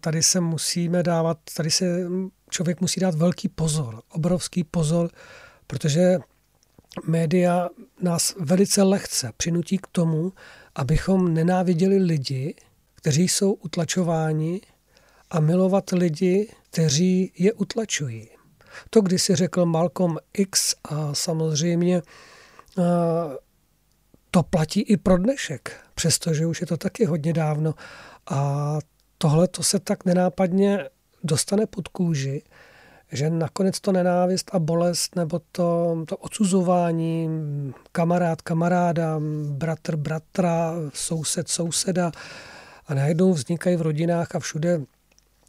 tady 0.01 0.23
se 0.23 0.41
musíme 0.41 1.03
dávat, 1.03 1.39
tady 1.57 1.71
se 1.71 2.07
člověk 2.51 2.81
musí 2.81 3.01
dát 3.01 3.15
velký 3.15 3.49
pozor, 3.49 4.03
obrovský 4.13 4.65
pozor, 4.65 5.11
protože 5.67 6.19
média 7.07 7.69
nás 8.03 8.35
velice 8.41 8.83
lehce 8.83 9.33
přinutí 9.37 9.79
k 9.79 9.87
tomu, 9.93 10.33
abychom 10.75 11.35
nenáviděli 11.35 11.97
lidi, 11.97 12.55
kteří 12.95 13.29
jsou 13.29 13.53
utlačováni 13.53 14.61
a 15.31 15.41
milovat 15.41 15.91
lidi, 15.91 16.49
kteří 16.71 17.33
je 17.39 17.53
utlačují. 17.53 18.29
To 18.91 19.01
když 19.01 19.23
si 19.23 19.35
řekl 19.35 19.67
Malcolm 19.67 20.19
X 20.33 20.75
a 20.85 21.15
samozřejmě 21.15 22.03
to 24.31 24.43
platí 24.43 24.81
i 24.81 24.97
pro 24.97 25.19
dnešek, 25.19 25.81
přestože 25.95 26.47
už 26.47 26.61
je 26.61 26.67
to 26.67 26.77
taky 26.77 27.05
hodně 27.05 27.33
dávno. 27.33 27.75
A 28.31 28.79
tohle 29.19 29.49
to 29.49 29.63
se 29.63 29.81
tak 29.81 30.05
nenápadně 30.05 30.89
dostane 31.25 31.67
pod 31.67 31.89
kůži, 31.89 32.43
že 33.13 33.31
nakonec 33.31 33.81
to 33.81 33.93
nenávist 33.93 34.51
a 34.55 34.59
bolest 34.59 35.17
nebo 35.17 35.41
to, 35.53 35.99
to 36.09 36.17
odsuzování, 36.17 37.29
kamarád 37.93 38.43
kamaráda, 38.43 39.21
bratr 39.49 39.97
bratra, 39.97 40.75
soused 40.95 41.49
souseda 41.49 42.13
a 42.87 42.95
najednou 42.95 43.33
vznikají 43.33 43.77
v 43.77 43.83
rodinách 43.83 44.35
a 44.35 44.39
všude 44.39 44.81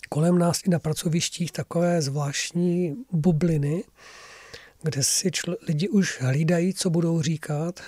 kolem 0.10 0.38
nás 0.38 0.62
i 0.66 0.70
na 0.70 0.80
pracovištích 0.80 1.52
takové 1.52 2.02
zvláštní 2.02 2.96
bubliny, 3.12 3.84
kde 4.84 5.04
si 5.04 5.30
čl- 5.30 5.56
lidi 5.68 5.90
už 5.90 6.22
hlídají, 6.22 6.74
co 6.74 6.90
budou 6.90 7.22
říkat, 7.22 7.80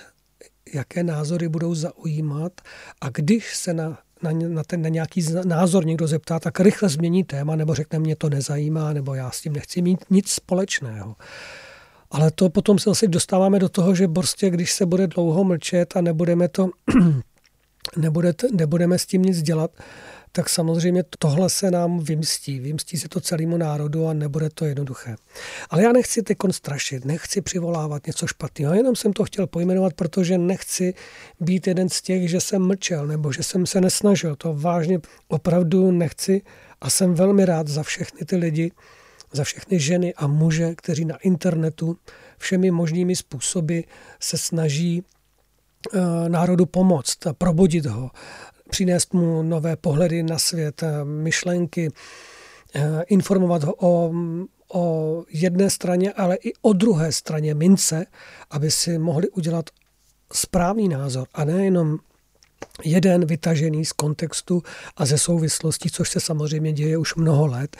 jaké 0.74 1.04
názory 1.04 1.50
budou 1.50 1.76
zaujímat 1.76 2.62
a 3.02 3.10
když 3.10 3.56
se 3.56 3.74
na, 3.74 4.00
na, 4.24 4.32
na, 4.32 4.64
ten, 4.64 4.82
na 4.82 4.90
nějaký 4.90 5.26
názor 5.44 5.86
někdo 5.86 6.08
zeptá, 6.08 6.40
tak 6.40 6.60
rychle 6.60 6.90
změní 6.90 7.24
téma 7.24 7.56
nebo 7.56 7.76
řekne, 7.76 8.00
mě 8.00 8.16
to 8.16 8.30
nezajímá 8.30 8.94
nebo 8.94 9.14
já 9.14 9.32
s 9.32 9.42
tím 9.42 9.54
nechci 9.54 9.82
mít 9.82 10.06
nic 10.10 10.32
společného. 10.32 11.16
Ale 12.12 12.32
to 12.32 12.50
potom 12.50 12.80
se 12.80 12.90
zase 12.90 13.08
dostáváme 13.08 13.60
do 13.60 13.70
toho, 13.70 13.96
že 13.96 14.08
prostě, 14.08 14.50
když 14.50 14.74
se 14.74 14.86
bude 14.86 15.08
dlouho 15.08 15.44
mlčet 15.44 15.98
a 15.98 16.02
nebudeme 16.02 16.48
to, 16.48 16.70
nebude, 17.98 18.34
nebudeme 18.52 19.00
s 19.00 19.06
tím 19.06 19.22
nic 19.22 19.42
dělat, 19.42 19.72
tak 20.32 20.50
samozřejmě 20.50 21.04
tohle 21.20 21.50
se 21.50 21.72
nám 21.72 22.00
vymstí. 22.00 22.60
Vymstí 22.60 22.98
se 22.98 23.10
to 23.10 23.20
celému 23.20 23.58
národu 23.58 24.08
a 24.08 24.14
nebude 24.14 24.50
to 24.50 24.66
jednoduché. 24.66 25.16
Ale 25.70 25.84
já 25.84 25.92
nechci 25.92 26.24
teď 26.24 26.38
strašit, 26.52 27.06
nechci 27.06 27.42
přivolávat 27.42 28.08
něco 28.08 28.28
špatného, 28.28 28.74
jenom 28.74 28.96
jsem 28.96 29.14
to 29.14 29.24
chtěl 29.24 29.48
pojmenovat, 29.48 29.94
protože 29.94 30.38
nechci 30.38 30.94
být 31.40 31.68
jeden 31.68 31.90
z 31.90 32.02
těch, 32.02 32.30
že 32.30 32.42
jsem 32.42 32.68
mlčel 32.68 33.08
nebo 33.08 33.32
že 33.32 33.44
jsem 33.44 33.66
se 33.66 33.82
nesnažil. 33.82 34.36
To 34.36 34.54
vážně 34.54 35.00
opravdu 35.28 35.92
nechci 35.92 36.42
a 36.82 36.90
jsem 36.90 37.14
velmi 37.14 37.46
rád 37.46 37.68
za 37.68 37.84
všechny 37.84 38.26
ty 38.26 38.36
lidi, 38.36 38.72
za 39.34 39.44
všechny 39.44 39.80
ženy 39.80 40.14
a 40.14 40.28
muže, 40.28 40.76
kteří 40.76 41.06
na 41.06 41.18
internetu 41.18 41.98
všemi 42.38 42.72
možnými 42.72 43.16
způsoby 43.16 43.80
se 44.20 44.38
snaží 44.38 45.04
eh, 45.94 46.30
národu 46.30 46.66
pomoct, 46.66 47.18
probudit 47.38 47.86
ho, 47.86 48.12
přinést 48.70 49.14
mu 49.14 49.42
nové 49.42 49.76
pohledy 49.76 50.24
na 50.24 50.40
svět, 50.40 50.84
eh, 50.84 51.06
myšlenky, 51.06 51.92
eh, 52.76 53.04
informovat 53.08 53.64
ho 53.64 53.74
o, 53.78 54.14
o 54.74 55.24
jedné 55.30 55.70
straně, 55.70 56.14
ale 56.14 56.36
i 56.36 56.54
o 56.62 56.74
druhé 56.74 57.12
straně 57.12 57.54
mince, 57.54 58.06
aby 58.50 58.72
si 58.72 58.98
mohli 58.98 59.30
udělat 59.30 59.70
správný 60.34 60.90
názor 60.90 61.28
a 61.34 61.44
nejenom 61.44 61.98
jeden 62.84 63.26
vytažený 63.26 63.86
z 63.86 63.92
kontextu 63.92 64.64
a 64.98 65.06
ze 65.06 65.18
souvislostí, 65.18 65.90
což 65.90 66.10
se 66.10 66.20
samozřejmě 66.20 66.74
děje 66.74 66.98
už 66.98 67.16
mnoho 67.16 67.48
let 67.48 67.78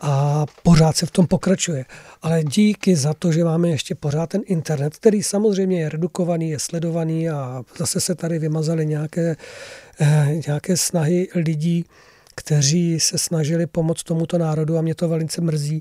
a 0.00 0.46
pořád 0.62 0.96
se 0.96 1.06
v 1.06 1.10
tom 1.10 1.26
pokračuje. 1.26 1.84
Ale 2.22 2.44
díky 2.44 2.96
za 2.96 3.14
to, 3.14 3.32
že 3.32 3.44
máme 3.44 3.68
ještě 3.68 3.94
pořád 3.94 4.26
ten 4.26 4.42
internet, 4.46 4.96
který 4.96 5.22
samozřejmě 5.22 5.80
je 5.80 5.88
redukovaný, 5.88 6.50
je 6.50 6.58
sledovaný 6.58 7.30
a 7.30 7.62
zase 7.78 8.00
se 8.00 8.14
tady 8.14 8.38
vymazaly 8.38 8.86
nějaké, 8.86 9.36
eh, 10.00 10.40
nějaké 10.46 10.76
snahy 10.76 11.28
lidí, 11.34 11.84
kteří 12.34 13.00
se 13.00 13.18
snažili 13.18 13.66
pomoct 13.66 14.02
tomuto 14.02 14.38
národu 14.38 14.78
a 14.78 14.82
mě 14.82 14.94
to 14.94 15.08
velice 15.08 15.40
mrzí, 15.40 15.80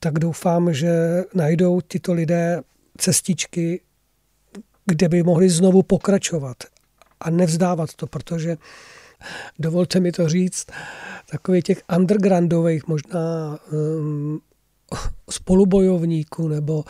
tak 0.00 0.18
doufám, 0.18 0.74
že 0.74 1.24
najdou 1.34 1.80
tyto 1.80 2.12
lidé 2.12 2.62
cestičky, 2.98 3.80
kde 4.86 5.08
by 5.08 5.22
mohli 5.22 5.50
znovu 5.50 5.82
pokračovat 5.82 6.56
a 7.22 7.30
nevzdávat 7.30 7.94
to, 7.94 8.06
protože 8.06 8.56
dovolte 9.58 10.00
mi 10.00 10.12
to 10.12 10.28
říct, 10.28 10.66
takových 11.30 11.64
těch 11.64 11.82
undergroundových 11.96 12.86
možná 12.86 13.58
um, 13.72 14.40
spolubojovníků 15.30 16.48
nebo 16.48 16.84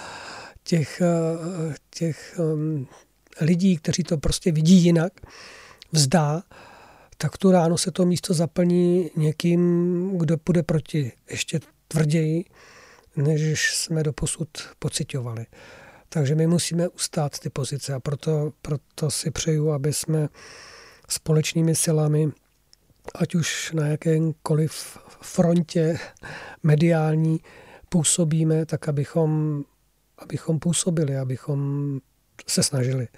těch, 0.64 1.02
uh, 1.02 1.72
těch 1.94 2.40
um, 2.54 2.86
lidí, 3.40 3.76
kteří 3.76 4.02
to 4.02 4.18
prostě 4.18 4.52
vidí 4.52 4.74
jinak, 4.74 5.12
vzdá, 5.92 6.42
tak 7.16 7.36
tu 7.36 7.50
ráno 7.50 7.78
se 7.78 7.90
to 7.90 8.06
místo 8.06 8.34
zaplní 8.34 9.10
někým, 9.16 10.10
kdo 10.18 10.38
půjde 10.38 10.62
proti 10.62 11.12
ještě 11.30 11.60
tvrději, 11.88 12.44
než 13.16 13.76
jsme 13.76 14.02
doposud 14.02 14.48
pocitovali. 14.78 15.46
Takže 16.14 16.34
my 16.34 16.46
musíme 16.46 16.88
ustát 16.88 17.38
ty 17.38 17.50
pozice 17.50 17.94
a 17.94 18.00
proto, 18.00 18.52
proto 18.62 19.10
si 19.10 19.30
přeju, 19.30 19.70
aby 19.70 19.92
jsme 19.92 20.28
společnými 21.08 21.74
silami, 21.74 22.28
ať 23.14 23.34
už 23.34 23.72
na 23.72 23.86
jakémkoliv 23.86 24.98
frontě 25.20 25.98
mediální 26.62 27.40
působíme, 27.88 28.66
tak 28.66 28.88
abychom, 28.88 29.62
abychom 30.18 30.58
působili, 30.58 31.16
abychom 31.16 31.98
se 32.46 32.62
snažili. 32.62 33.08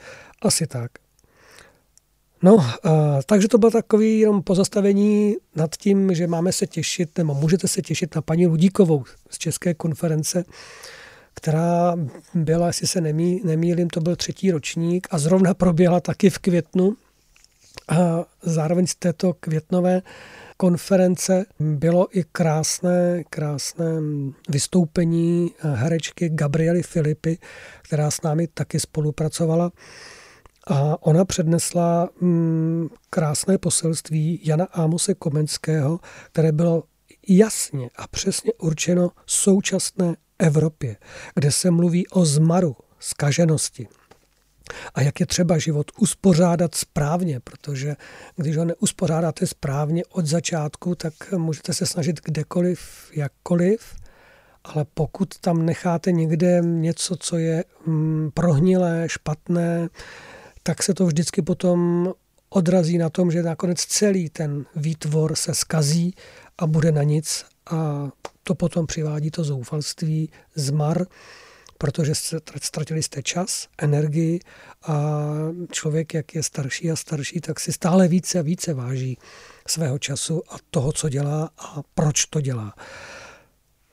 Asi 0.42 0.66
tak. 0.66 0.90
No, 2.42 2.58
a, 2.58 3.22
takže 3.26 3.48
to 3.48 3.58
bylo 3.58 3.70
takový 3.70 4.20
jenom 4.20 4.42
pozastavení 4.42 5.36
nad 5.56 5.76
tím, 5.76 6.14
že 6.14 6.26
máme 6.26 6.52
se 6.52 6.66
těšit, 6.66 7.18
nebo 7.18 7.34
můžete 7.34 7.68
se 7.68 7.82
těšit 7.82 8.14
na 8.14 8.22
paní 8.22 8.46
Ludíkovou 8.46 9.04
z 9.30 9.38
České 9.38 9.74
konference, 9.74 10.44
která 11.34 11.96
byla, 12.34 12.66
jestli 12.66 12.86
se 12.86 13.00
nemý, 13.00 13.40
nemýlím, 13.44 13.88
to 13.88 14.00
byl 14.00 14.16
třetí 14.16 14.50
ročník 14.50 15.06
a 15.10 15.18
zrovna 15.18 15.54
proběhla 15.54 16.00
taky 16.00 16.30
v 16.30 16.38
květnu 16.38 16.96
a 17.88 18.24
zároveň 18.42 18.86
z 18.86 18.94
této 18.94 19.32
květnové 19.32 20.02
konference 20.56 21.46
bylo 21.60 22.18
i 22.18 22.24
krásné, 22.32 23.24
krásné 23.30 23.84
vystoupení 24.48 25.50
herečky 25.60 26.28
Gabriely 26.28 26.82
Filipy, 26.82 27.38
která 27.82 28.10
s 28.10 28.22
námi 28.22 28.46
taky 28.46 28.80
spolupracovala. 28.80 29.72
A 30.66 31.02
ona 31.02 31.24
přednesla 31.24 32.08
mm, 32.20 32.88
krásné 33.10 33.58
poselství 33.58 34.40
Jana 34.44 34.64
Ámose 34.64 35.14
Komenského, 35.14 36.00
které 36.32 36.52
bylo 36.52 36.82
jasně 37.28 37.90
a 37.96 38.08
přesně 38.08 38.52
určeno 38.52 39.10
současné 39.26 40.14
Evropě, 40.38 40.96
kde 41.34 41.52
se 41.52 41.70
mluví 41.70 42.08
o 42.08 42.24
zmaru, 42.24 42.76
skaženosti. 42.98 43.88
A 44.94 45.00
jak 45.00 45.20
je 45.20 45.26
třeba 45.26 45.58
život 45.58 45.90
uspořádat 45.98 46.74
správně, 46.74 47.40
protože 47.40 47.96
když 48.36 48.56
ho 48.56 48.64
neuspořádáte 48.64 49.46
správně 49.46 50.02
od 50.04 50.26
začátku, 50.26 50.94
tak 50.94 51.32
můžete 51.32 51.74
se 51.74 51.86
snažit 51.86 52.20
kdekoliv, 52.24 53.10
jakkoliv, 53.12 53.94
ale 54.64 54.86
pokud 54.94 55.38
tam 55.38 55.66
necháte 55.66 56.12
někde 56.12 56.60
něco, 56.64 57.16
co 57.16 57.36
je 57.38 57.64
mm, 57.86 58.30
prohnilé, 58.34 59.04
špatné, 59.06 59.88
tak 60.62 60.82
se 60.82 60.94
to 60.94 61.06
vždycky 61.06 61.42
potom 61.42 62.08
odrazí 62.48 62.98
na 62.98 63.10
tom, 63.10 63.30
že 63.30 63.42
nakonec 63.42 63.80
celý 63.80 64.30
ten 64.30 64.66
výtvor 64.76 65.36
se 65.36 65.54
skazí 65.54 66.14
a 66.58 66.66
bude 66.66 66.92
na 66.92 67.02
nic 67.02 67.44
a 67.70 68.08
to 68.44 68.54
potom 68.54 68.86
přivádí 68.86 69.30
to 69.30 69.44
zoufalství, 69.44 70.30
zmar, 70.54 71.06
protože 71.78 72.12
ztratili 72.62 73.02
jste 73.02 73.22
čas, 73.22 73.68
energii 73.78 74.40
a 74.82 75.22
člověk, 75.72 76.14
jak 76.14 76.34
je 76.34 76.42
starší 76.42 76.90
a 76.90 76.96
starší, 76.96 77.40
tak 77.40 77.60
si 77.60 77.72
stále 77.72 78.08
více 78.08 78.38
a 78.38 78.42
více 78.42 78.74
váží 78.74 79.18
svého 79.68 79.98
času 79.98 80.42
a 80.48 80.56
toho, 80.70 80.92
co 80.92 81.08
dělá 81.08 81.50
a 81.58 81.82
proč 81.94 82.26
to 82.26 82.40
dělá. 82.40 82.74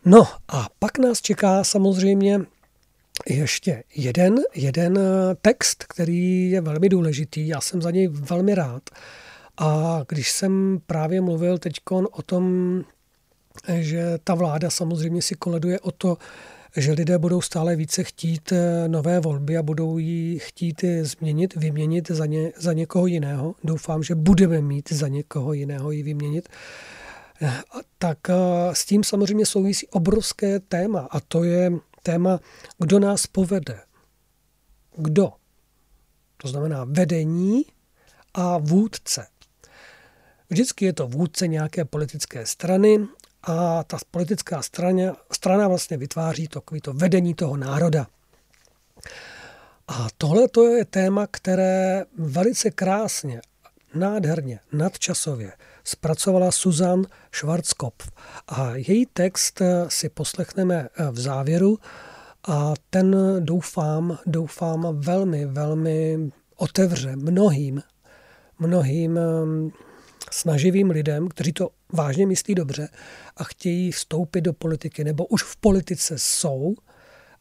No 0.06 0.28
a 0.48 0.68
pak 0.80 0.98
nás 0.98 1.22
čeká 1.22 1.64
samozřejmě 1.64 2.40
ještě 3.30 3.84
jeden, 3.96 4.36
jeden 4.56 5.00
text, 5.42 5.84
který 5.84 6.52
je 6.52 6.62
velmi 6.62 6.90
důležitý. 6.90 7.48
Já 7.48 7.62
jsem 7.62 7.82
za 7.82 7.92
něj 7.92 8.08
velmi 8.08 8.56
rád. 8.56 8.90
A 9.58 10.00
když 10.08 10.32
jsem 10.32 10.80
právě 10.86 11.22
mluvil 11.22 11.58
teď 11.58 11.74
o 12.12 12.22
tom, 12.22 12.46
že 13.80 14.18
ta 14.24 14.36
vláda 14.36 14.70
samozřejmě 14.70 15.22
si 15.22 15.36
koleduje 15.36 15.80
o 15.80 15.92
to, 15.92 16.18
že 16.78 16.92
lidé 16.92 17.18
budou 17.18 17.42
stále 17.42 17.76
více 17.76 18.04
chtít 18.04 18.52
eh, 18.52 18.88
nové 18.88 19.20
volby 19.20 19.58
a 19.58 19.64
budou 19.64 19.98
ji 19.98 20.40
chtít 20.40 20.84
změnit, 21.02 21.56
vyměnit 21.56 22.12
za, 22.12 22.26
ně, 22.26 22.52
za 22.58 22.74
někoho 22.74 23.08
jiného. 23.08 23.56
Doufám, 23.64 24.04
že 24.04 24.16
budeme 24.16 24.62
mít 24.62 24.92
za 24.92 25.08
někoho 25.08 25.54
jiného 25.54 25.92
ji 25.92 26.04
vyměnit. 26.04 26.50
Eh, 27.42 27.62
tak 27.98 28.18
eh, 28.30 28.36
s 28.74 28.86
tím 28.86 29.04
samozřejmě 29.04 29.46
souvisí 29.46 29.88
obrovské 29.88 30.60
téma 30.60 31.08
a 31.12 31.20
to 31.20 31.44
je 31.44 31.72
téma, 32.04 32.40
kdo 32.78 33.00
nás 33.00 33.28
povede. 33.28 33.80
Kdo? 34.98 35.32
To 36.38 36.48
znamená 36.48 36.84
vedení 36.84 37.66
a 38.34 38.58
vůdce. 38.58 39.28
Vždycky 40.50 40.86
je 40.86 40.94
to 40.94 41.08
vůdce 41.08 41.48
nějaké 41.48 41.86
politické 41.86 42.46
strany 42.46 43.08
a 43.44 43.84
ta 43.84 43.98
politická 44.12 44.62
strana, 44.62 45.16
strana 45.32 45.68
vlastně 45.68 45.98
vytváří 45.98 46.48
takový 46.48 46.82
to 46.82 46.94
vedení 46.94 47.34
toho 47.34 47.58
národa. 47.58 48.08
A 49.88 50.08
tohle 50.18 50.48
to 50.48 50.68
je 50.68 50.86
téma, 50.86 51.28
které 51.32 52.06
velice 52.18 52.72
krásně, 52.72 53.42
nádherně, 53.94 54.60
nadčasově 54.72 55.52
zpracovala 55.84 56.52
Susan 56.52 57.06
Schwarzkopf. 57.36 58.12
A 58.48 58.76
její 58.76 59.06
text 59.06 59.62
si 59.88 60.10
poslechneme 60.10 60.90
v 61.12 61.20
závěru 61.20 61.80
a 62.48 62.74
ten 62.90 63.16
doufám, 63.40 64.18
doufám 64.26 64.88
velmi, 65.00 65.46
velmi 65.46 66.32
otevře 66.58 67.16
mnohým, 67.16 67.82
mnohým 68.60 69.20
snaživým 70.32 70.90
lidem, 70.90 71.28
kteří 71.28 71.54
to 71.54 71.70
vážně 71.94 72.28
myslí 72.28 72.56
dobře 72.56 72.90
a 73.38 73.44
chtějí 73.44 73.92
vstoupit 73.92 74.42
do 74.42 74.54
politiky 74.54 75.04
nebo 75.04 75.26
už 75.26 75.44
v 75.44 75.58
politice 75.58 76.14
jsou 76.18 76.76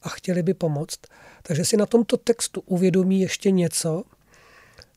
a 0.02 0.08
chtěli 0.08 0.42
by 0.42 0.54
pomoct. 0.54 0.98
Takže 1.42 1.64
si 1.64 1.76
na 1.76 1.86
tomto 1.86 2.16
textu 2.16 2.60
uvědomí 2.60 3.20
ještě 3.20 3.50
něco, 3.50 4.02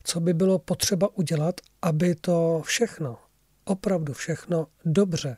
co 0.04 0.20
by 0.20 0.34
bylo 0.34 0.58
potřeba 0.58 1.08
udělat, 1.16 1.60
aby 1.82 2.14
to 2.14 2.62
všechno, 2.64 3.18
opravdu 3.64 4.12
všechno 4.12 4.66
dobře, 4.84 5.36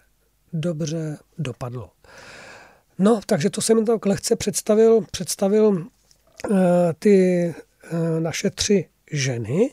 dobře 0.52 1.18
dopadlo. 1.38 1.90
No, 2.98 3.20
takže 3.26 3.50
to 3.50 3.60
jsem 3.60 3.84
tak 3.84 4.06
lehce 4.06 4.36
představil, 4.36 5.00
představil 5.10 5.68
uh, 5.68 5.86
ty 6.98 7.54
uh, 7.92 8.20
naše 8.20 8.50
tři 8.50 8.88
ženy, 9.12 9.70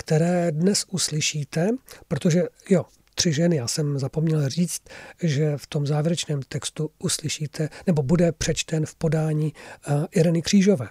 které 0.00 0.52
dnes 0.52 0.84
uslyšíte, 0.90 1.68
protože 2.08 2.42
jo, 2.70 2.84
tři 3.14 3.32
ženy, 3.32 3.56
já 3.56 3.68
jsem 3.68 3.98
zapomněl 3.98 4.48
říct, 4.48 4.82
že 5.22 5.56
v 5.56 5.66
tom 5.66 5.86
závěrečném 5.86 6.40
textu 6.48 6.90
uslyšíte, 6.98 7.68
nebo 7.86 8.02
bude 8.02 8.32
přečten 8.32 8.86
v 8.86 8.94
podání 8.94 9.52
uh, 9.88 10.04
Ireny 10.10 10.42
Křížové. 10.42 10.88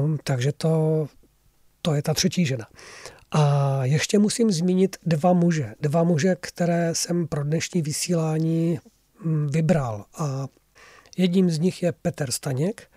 Um, 0.00 0.18
takže 0.24 0.52
to, 0.52 1.06
to 1.82 1.94
je 1.94 2.02
ta 2.02 2.14
třetí 2.14 2.46
žena. 2.46 2.66
A 3.30 3.84
ještě 3.84 4.18
musím 4.18 4.50
zmínit 4.50 4.96
dva 5.06 5.32
muže. 5.32 5.74
Dva 5.80 6.02
muže, 6.02 6.36
které 6.40 6.94
jsem 6.94 7.26
pro 7.26 7.44
dnešní 7.44 7.82
vysílání 7.82 8.78
hm, 9.24 9.48
vybral. 9.52 10.04
A 10.18 10.46
jedním 11.16 11.50
z 11.50 11.58
nich 11.58 11.82
je 11.82 11.92
Petr 11.92 12.30
Staněk, 12.30 12.91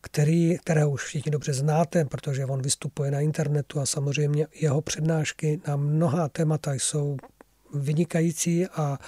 který, 0.00 0.58
kterého 0.58 0.90
už 0.90 1.04
všichni 1.04 1.30
dobře 1.30 1.52
znáte, 1.52 2.04
protože 2.04 2.46
on 2.46 2.62
vystupuje 2.62 3.10
na 3.10 3.20
internetu 3.20 3.80
a 3.80 3.86
samozřejmě 3.86 4.46
jeho 4.54 4.80
přednášky 4.80 5.60
na 5.68 5.76
mnohá 5.76 6.28
témata 6.28 6.72
jsou 6.72 7.16
vynikající 7.74 8.66
a 8.66 8.98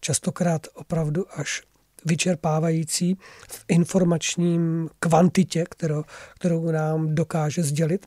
častokrát 0.00 0.66
opravdu 0.74 1.24
až 1.30 1.62
vyčerpávající 2.04 3.16
v 3.48 3.64
informačním 3.68 4.88
kvantitě, 4.98 5.64
kterou, 5.70 6.04
kterou 6.34 6.70
nám 6.70 7.14
dokáže 7.14 7.62
sdělit. 7.62 8.06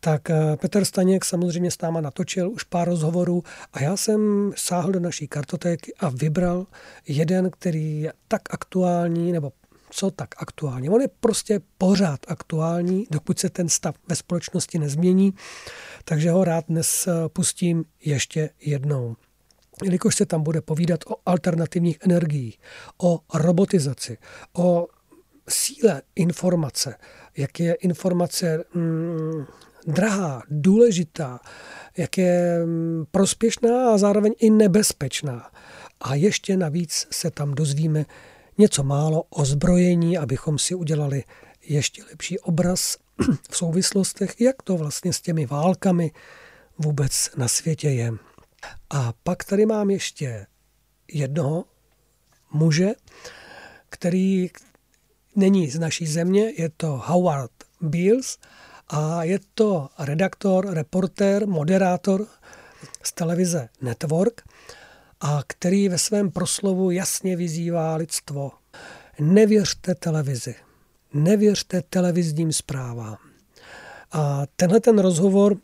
Tak 0.00 0.30
eh, 0.30 0.56
Petr 0.56 0.84
Staněk 0.84 1.24
samozřejmě 1.24 1.70
s 1.70 1.80
náma 1.80 2.00
natočil 2.00 2.50
už 2.50 2.62
pár 2.62 2.88
rozhovorů 2.88 3.42
a 3.72 3.82
já 3.82 3.96
jsem 3.96 4.52
sáhl 4.56 4.92
do 4.92 5.00
naší 5.00 5.28
kartotéky 5.28 5.94
a 6.00 6.08
vybral 6.08 6.66
jeden, 7.08 7.50
který 7.50 8.00
je 8.00 8.12
tak 8.28 8.42
aktuální, 8.50 9.32
nebo 9.32 9.52
co 9.96 10.10
tak 10.10 10.28
aktuální. 10.38 10.90
On 10.90 11.00
je 11.00 11.08
prostě 11.20 11.60
pořád 11.78 12.20
aktuální, 12.28 13.06
dokud 13.10 13.38
se 13.38 13.50
ten 13.50 13.68
stav 13.68 13.94
ve 14.08 14.16
společnosti 14.16 14.78
nezmění, 14.78 15.34
takže 16.04 16.30
ho 16.30 16.44
rád 16.44 16.64
dnes 16.68 17.06
eh, 17.06 17.28
pustím 17.28 17.84
ještě 18.04 18.50
jednou. 18.60 19.16
Jelikož 19.84 20.16
se 20.16 20.26
tam 20.26 20.42
bude 20.42 20.60
povídat 20.60 21.00
o 21.06 21.14
alternativních 21.26 21.98
energiích, 22.00 22.58
o 23.02 23.20
robotizaci, 23.34 24.18
o 24.52 24.86
síle 25.48 26.02
informace, 26.14 26.94
jak 27.36 27.60
je 27.60 27.74
informace 27.74 28.64
mm, 28.74 29.46
drahá, 29.86 30.42
důležitá, 30.50 31.40
jak 31.96 32.18
je 32.18 32.66
mm, 32.66 33.04
prospěšná 33.10 33.90
a 33.90 33.98
zároveň 33.98 34.34
i 34.38 34.50
nebezpečná. 34.50 35.50
A 36.00 36.14
ještě 36.14 36.56
navíc 36.56 37.06
se 37.10 37.30
tam 37.30 37.54
dozvíme 37.54 38.04
něco 38.58 38.82
málo 38.82 39.22
o 39.22 39.44
zbrojení, 39.44 40.18
abychom 40.18 40.58
si 40.58 40.74
udělali 40.74 41.24
ještě 41.62 42.04
lepší 42.04 42.38
obraz 42.38 42.96
v 43.50 43.56
souvislostech, 43.56 44.40
jak 44.40 44.62
to 44.62 44.76
vlastně 44.76 45.12
s 45.12 45.20
těmi 45.20 45.46
válkami 45.46 46.10
vůbec 46.78 47.30
na 47.36 47.48
světě 47.48 47.88
je. 47.88 48.12
A 48.90 49.12
pak 49.22 49.44
tady 49.44 49.66
mám 49.66 49.90
ještě 49.90 50.46
jednoho 51.12 51.64
muže, 52.52 52.88
který 53.88 54.50
není 55.36 55.70
z 55.70 55.78
naší 55.78 56.06
země, 56.06 56.52
je 56.58 56.68
to 56.76 57.02
Howard 57.04 57.50
Beals 57.80 58.38
a 58.88 59.24
je 59.24 59.38
to 59.54 59.88
redaktor, 59.98 60.66
reportér, 60.70 61.48
moderátor 61.48 62.26
z 63.02 63.12
televize 63.12 63.68
Network 63.80 64.42
a 65.20 65.42
který 65.46 65.88
ve 65.88 65.98
svém 65.98 66.30
proslovu 66.30 66.90
jasně 66.90 67.36
vyzývá 67.36 67.96
lidstvo. 67.96 68.50
Nevěřte 69.20 69.94
televizi, 69.94 70.54
nevěřte 71.14 71.82
televizním 71.82 72.52
zprávám. 72.52 73.16
A 74.12 74.42
tenhle 74.56 74.80
ten 74.80 74.98
rozhovor, 74.98 75.56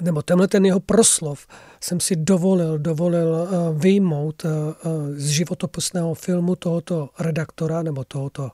nebo 0.00 0.22
tenhle 0.22 0.48
ten 0.48 0.66
jeho 0.66 0.80
proslov 0.80 1.46
jsem 1.80 2.00
si 2.00 2.16
dovolil, 2.16 2.78
dovolil 2.78 3.36
eh, 3.36 3.78
vyjmout 3.78 4.44
eh, 4.44 4.48
eh, 4.48 4.88
z 5.14 5.28
životopisného 5.28 6.14
filmu 6.14 6.56
tohoto 6.56 7.10
redaktora 7.18 7.82
nebo 7.82 8.04
tohoto 8.04 8.50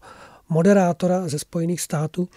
moderátora 0.49 1.29
ze 1.29 1.39
Spojených 1.39 1.81
států, 1.81 2.29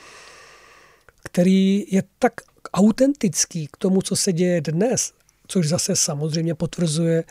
který 1.24 1.86
je 1.92 2.04
tak 2.20 2.34
autentický 2.74 3.68
k 3.68 3.78
tomu, 3.78 4.02
co 4.02 4.16
se 4.16 4.34
děje 4.34 4.62
dnes, 4.62 5.14
což 5.48 5.70
zase 5.70 5.96
samozřejmě 5.96 6.56
potvrzuje 6.56 7.24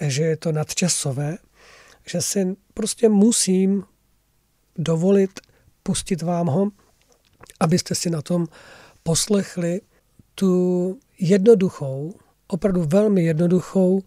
že 0.00 0.22
je 0.22 0.36
to 0.36 0.52
nadčasové, 0.52 1.38
že 2.06 2.22
si 2.22 2.56
prostě 2.74 3.08
musím 3.08 3.84
dovolit 4.78 5.40
pustit 5.82 6.22
vám 6.22 6.46
ho, 6.46 6.70
abyste 7.60 7.94
si 7.94 8.10
na 8.10 8.22
tom 8.22 8.46
poslechli 9.02 9.80
tu 10.34 10.98
jednoduchou, 11.18 12.14
opravdu 12.46 12.84
velmi 12.84 13.24
jednoduchou, 13.24 14.02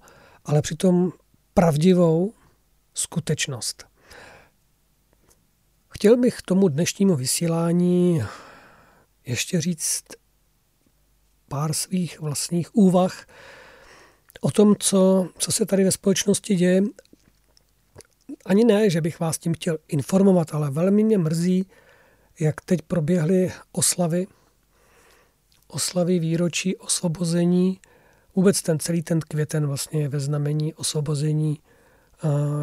ale 0.46 0.62
přitom 0.62 1.12
pravdivou 1.54 2.34
skutečnost. 2.94 3.86
Chtěl 5.90 6.18
bych 6.18 6.38
k 6.38 6.42
tomu 6.42 6.68
dnešnímu 6.68 7.16
vysílání 7.16 8.24
ještě 9.26 9.62
říct 9.62 10.04
pár 11.48 11.74
svých 11.74 12.20
vlastních 12.20 12.76
úvah 12.76 13.26
o 14.42 14.52
tom, 14.52 14.76
co, 14.80 15.30
co 15.38 15.52
se 15.52 15.66
tady 15.66 15.84
ve 15.84 15.92
společnosti 15.92 16.56
děje. 16.56 16.84
Ani 18.46 18.66
ne, 18.66 18.90
že 18.90 19.02
bych 19.02 19.20
vás 19.20 19.38
tím 19.38 19.54
chtěl 19.54 19.78
informovat, 19.88 20.54
ale 20.54 20.72
velmi 20.72 21.04
mě 21.04 21.18
mrzí, 21.18 21.68
jak 22.40 22.62
teď 22.62 22.82
proběhly 22.82 23.52
oslavy, 23.72 24.28
oslavy 25.68 26.20
výročí 26.20 26.76
osvobození, 26.78 27.80
vůbec 28.36 28.62
ten 28.62 28.80
celý 28.80 29.02
ten 29.02 29.20
květen 29.20 29.68
vlastně 29.68 30.02
je 30.02 30.10
ve 30.10 30.20
znamení 30.20 30.74
osvobození 30.74 31.60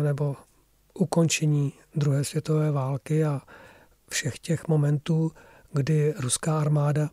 nebo 0.03 0.37
ukončení 0.95 1.73
druhé 1.95 2.25
světové 2.25 2.71
války 2.71 3.25
a 3.25 3.41
všech 4.11 4.39
těch 4.39 4.69
momentů, 4.69 5.33
kdy 5.73 6.15
ruská 6.19 6.61
armáda 6.61 7.11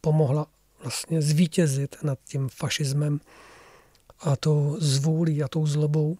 pomohla 0.00 0.46
vlastně 0.82 1.22
zvítězit 1.22 1.96
nad 2.02 2.18
tím 2.24 2.48
fašismem 2.48 3.20
a 4.20 4.36
tou 4.36 4.76
zvůlí 4.80 5.42
a 5.42 5.48
tou 5.48 5.66
zlobou. 5.66 6.18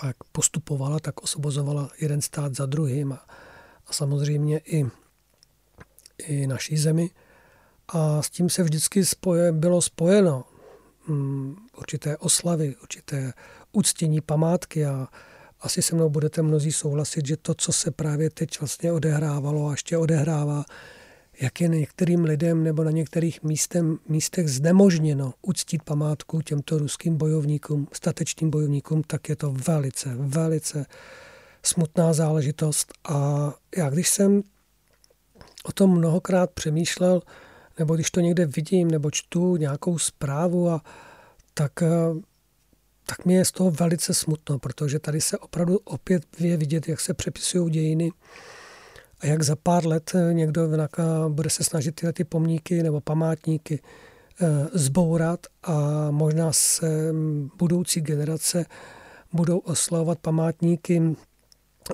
A 0.00 0.06
jak 0.06 0.16
postupovala, 0.32 0.98
tak 1.00 1.22
osobozovala 1.22 1.90
jeden 2.00 2.22
stát 2.22 2.54
za 2.54 2.66
druhým 2.66 3.12
a, 3.12 3.26
a 3.86 3.92
samozřejmě 3.92 4.58
i, 4.58 4.86
i 6.18 6.46
naší 6.46 6.76
zemi. 6.76 7.10
A 7.88 8.22
s 8.22 8.30
tím 8.30 8.50
se 8.50 8.62
vždycky 8.62 9.04
spoje, 9.04 9.52
bylo 9.52 9.82
spojeno 9.82 10.44
um, 11.08 11.56
určité 11.78 12.16
oslavy, 12.16 12.76
určité 12.82 13.32
uctění 13.72 14.20
památky 14.20 14.86
a 14.86 15.08
asi 15.60 15.82
se 15.82 15.94
mnou 15.94 16.10
budete 16.10 16.42
mnozí 16.42 16.72
souhlasit, 16.72 17.26
že 17.26 17.36
to, 17.36 17.54
co 17.54 17.72
se 17.72 17.90
právě 17.90 18.30
teď 18.30 18.60
vlastně 18.60 18.92
odehrávalo 18.92 19.68
a 19.68 19.70
ještě 19.70 19.98
odehrává, 19.98 20.64
jak 21.40 21.60
je 21.60 21.68
některým 21.68 22.24
lidem 22.24 22.64
nebo 22.64 22.84
na 22.84 22.90
některých 22.90 23.42
místem, 23.42 23.98
místech 24.08 24.48
znemožněno 24.48 25.34
uctít 25.42 25.82
památku 25.82 26.42
těmto 26.42 26.78
ruským 26.78 27.16
bojovníkům, 27.16 27.88
statečným 27.92 28.50
bojovníkům, 28.50 29.02
tak 29.02 29.28
je 29.28 29.36
to 29.36 29.52
velice, 29.52 30.14
velice 30.18 30.86
smutná 31.62 32.12
záležitost. 32.12 32.92
A 33.08 33.52
já 33.76 33.90
když 33.90 34.08
jsem 34.08 34.42
o 35.64 35.72
tom 35.72 35.98
mnohokrát 35.98 36.50
přemýšlel, 36.50 37.22
nebo 37.78 37.94
když 37.94 38.10
to 38.10 38.20
někde 38.20 38.46
vidím, 38.46 38.90
nebo 38.90 39.10
čtu 39.10 39.56
nějakou 39.56 39.98
zprávu, 39.98 40.70
a, 40.70 40.82
tak, 41.54 41.72
tak 43.06 43.24
mi 43.24 43.34
je 43.34 43.44
z 43.44 43.52
toho 43.52 43.70
velice 43.70 44.14
smutno, 44.14 44.58
protože 44.58 44.98
tady 44.98 45.20
se 45.20 45.38
opravdu 45.38 45.78
opět 45.84 46.24
je 46.40 46.56
vidět, 46.56 46.88
jak 46.88 47.00
se 47.00 47.14
přepisují 47.14 47.70
dějiny 47.70 48.12
a 49.20 49.26
jak 49.26 49.42
za 49.42 49.56
pár 49.56 49.86
let 49.86 50.12
někdo 50.32 50.68
bude 51.28 51.50
se 51.50 51.64
snažit 51.64 51.94
tyhle 51.94 52.12
ty 52.12 52.24
pomníky 52.24 52.82
nebo 52.82 53.00
památníky 53.00 53.80
eh, 54.40 54.46
zbourat 54.72 55.46
a 55.62 56.10
možná 56.10 56.52
se 56.52 57.12
budoucí 57.58 58.00
generace 58.00 58.64
budou 59.32 59.58
oslavovat 59.58 60.18
památníky 60.18 61.16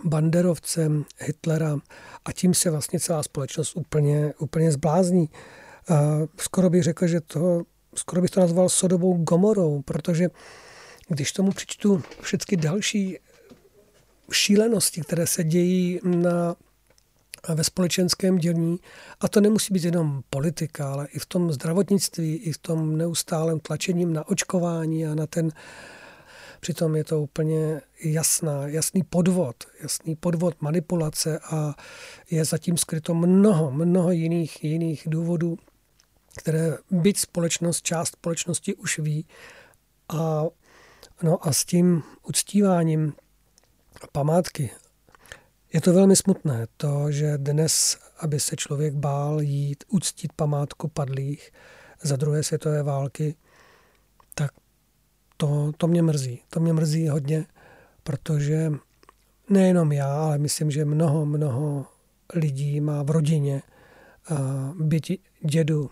banderovcem 0.05 1.05
Hitlera 1.19 1.77
a 2.25 2.33
tím 2.33 2.55
se 2.55 2.71
vlastně 2.71 3.01
celá 3.01 3.23
společnost 3.23 3.77
úplně, 3.77 4.35
úplně 4.39 4.73
zblázní. 4.73 5.29
Skoro 6.37 6.71
bych 6.71 6.83
řekl, 6.83 7.07
že 7.07 7.21
to, 7.21 7.63
skoro 7.95 8.23
bych 8.23 8.31
to 8.31 8.41
nazval 8.41 8.69
sodovou 8.69 9.17
gomorou, 9.17 9.83
protože 9.83 10.29
když 11.09 11.33
tomu 11.33 11.53
přičtu 11.53 12.03
všechny 12.21 12.57
další 12.57 13.19
šílenosti, 14.33 15.01
které 15.01 15.27
se 15.27 15.45
dějí 15.45 16.01
na 16.05 16.57
ve 17.55 17.65
společenském 17.65 18.39
dělní. 18.39 18.79
A 19.21 19.29
to 19.29 19.41
nemusí 19.41 19.75
být 19.75 19.85
jenom 19.85 20.23
politika, 20.31 20.93
ale 20.93 21.07
i 21.07 21.19
v 21.19 21.27
tom 21.27 21.53
zdravotnictví, 21.53 22.37
i 22.37 22.53
v 22.53 22.59
tom 22.59 22.97
neustálém 22.97 23.61
tlačením 23.61 24.13
na 24.13 24.29
očkování 24.29 25.07
a 25.07 25.15
na 25.15 25.27
ten 25.27 25.53
Přitom 26.61 26.97
je 26.97 27.05
to 27.05 27.21
úplně 27.21 27.81
jasná, 28.05 28.67
jasný 28.67 29.03
podvod, 29.03 29.65
jasný 29.83 30.17
podvod 30.17 30.63
manipulace 30.63 31.39
a 31.39 31.75
je 32.31 32.45
zatím 32.45 32.77
skryto 32.77 33.15
mnoho, 33.15 33.71
mnoho 33.71 34.11
jiných, 34.11 34.65
jiných 34.65 35.03
důvodů, 35.07 35.59
které 36.37 36.79
byť 36.91 37.19
společnost, 37.19 37.83
část 37.83 38.09
společnosti 38.09 38.75
už 38.75 38.99
ví. 38.99 39.27
A, 40.09 40.45
no 41.23 41.47
a 41.47 41.53
s 41.53 41.65
tím 41.65 42.03
uctíváním 42.23 43.13
památky 44.13 44.71
je 45.73 45.81
to 45.81 45.93
velmi 45.93 46.17
smutné, 46.17 46.67
to, 46.77 47.13
že 47.13 47.39
dnes, 47.39 47.99
aby 48.19 48.41
se 48.41 48.57
člověk 48.57 48.95
bál 48.95 49.41
jít 49.41 49.85
uctít 49.89 50.33
památku 50.33 50.89
padlých 50.89 51.53
za 52.03 52.17
druhé 52.17 52.43
světové 52.43 52.83
války, 52.83 53.35
tak 54.35 54.51
to, 55.37 55.73
to 55.77 55.87
mě 55.87 56.03
mrzí. 56.03 56.43
To 56.51 56.61
mě 56.61 56.73
mrzí 56.73 57.09
hodně, 57.09 57.47
protože 58.03 58.73
nejenom 59.51 59.93
já, 59.93 60.25
ale 60.25 60.39
myslím, 60.39 60.71
že 60.71 60.85
mnoho, 60.85 61.27
mnoho 61.27 61.87
lidí 62.35 62.81
má 62.81 63.03
v 63.03 63.11
rodině 63.11 63.63
byť 64.81 65.21
dědu, 65.43 65.91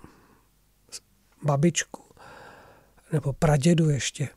babičku 1.44 2.02
nebo 3.12 3.32
pradědu 3.32 3.88
ještě, 3.88 4.28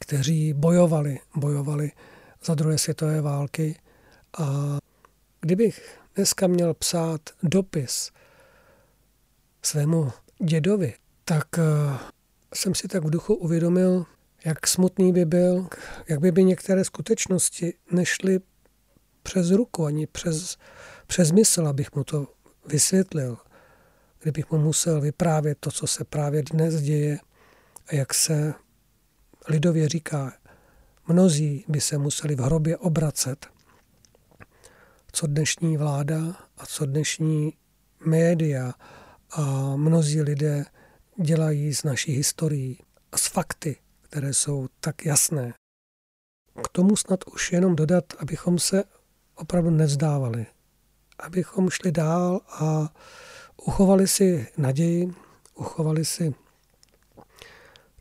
kteří 0.00 0.52
bojovali, 0.52 1.18
bojovali 1.36 1.92
za 2.44 2.54
druhé 2.54 2.78
světové 2.78 3.20
války 3.20 3.76
a 4.38 4.78
kdybych 5.40 5.98
dneska 6.14 6.46
měl 6.46 6.74
psát 6.74 7.20
dopis 7.42 8.10
svému 9.62 10.12
dědovi, 10.44 10.94
tak 11.24 11.46
eh, 11.58 11.98
jsem 12.54 12.74
si 12.74 12.88
tak 12.88 13.04
v 13.04 13.10
duchu 13.10 13.34
uvědomil, 13.34 14.06
jak 14.44 14.66
smutný 14.66 15.12
by 15.12 15.24
byl, 15.24 15.68
jak 16.08 16.20
by 16.20 16.32
by 16.32 16.44
některé 16.44 16.84
skutečnosti 16.84 17.74
nešly 17.92 18.40
přes 19.22 19.50
ruku, 19.50 19.84
ani 19.84 20.06
přes, 20.06 20.56
přes 21.06 21.32
mysl, 21.32 21.66
abych 21.66 21.94
mu 21.94 22.04
to 22.04 22.26
vysvětlil. 22.66 23.38
Kdybych 24.22 24.50
mu 24.50 24.58
musel 24.58 25.00
vyprávět 25.00 25.58
to, 25.60 25.70
co 25.70 25.86
se 25.86 26.04
právě 26.04 26.42
dnes 26.42 26.82
děje 26.82 27.18
a 27.86 27.94
jak 27.94 28.14
se 28.14 28.54
lidově 29.48 29.88
říká, 29.88 30.32
mnozí 31.08 31.64
by 31.68 31.80
se 31.80 31.98
museli 31.98 32.34
v 32.34 32.40
hrobě 32.40 32.76
obracet– 32.76 33.46
co 35.12 35.26
dnešní 35.26 35.76
vláda 35.76 36.18
a 36.58 36.66
co 36.66 36.86
dnešní 36.86 37.52
média 38.06 38.72
a 39.30 39.42
mnozí 39.76 40.22
lidé 40.22 40.64
dělají 41.22 41.74
z 41.74 41.84
naší 41.84 42.12
historií 42.12 42.78
a 43.12 43.18
z 43.18 43.26
fakty, 43.26 43.76
které 44.00 44.34
jsou 44.34 44.68
tak 44.80 45.06
jasné. 45.06 45.54
K 46.64 46.68
tomu 46.68 46.96
snad 46.96 47.24
už 47.26 47.52
jenom 47.52 47.76
dodat, 47.76 48.04
abychom 48.18 48.58
se 48.58 48.84
opravdu 49.34 49.70
nevzdávali, 49.70 50.46
abychom 51.18 51.70
šli 51.70 51.92
dál 51.92 52.40
a 52.48 52.94
uchovali 53.56 54.08
si 54.08 54.48
naději, 54.56 55.14
uchovali 55.54 56.04
si 56.04 56.34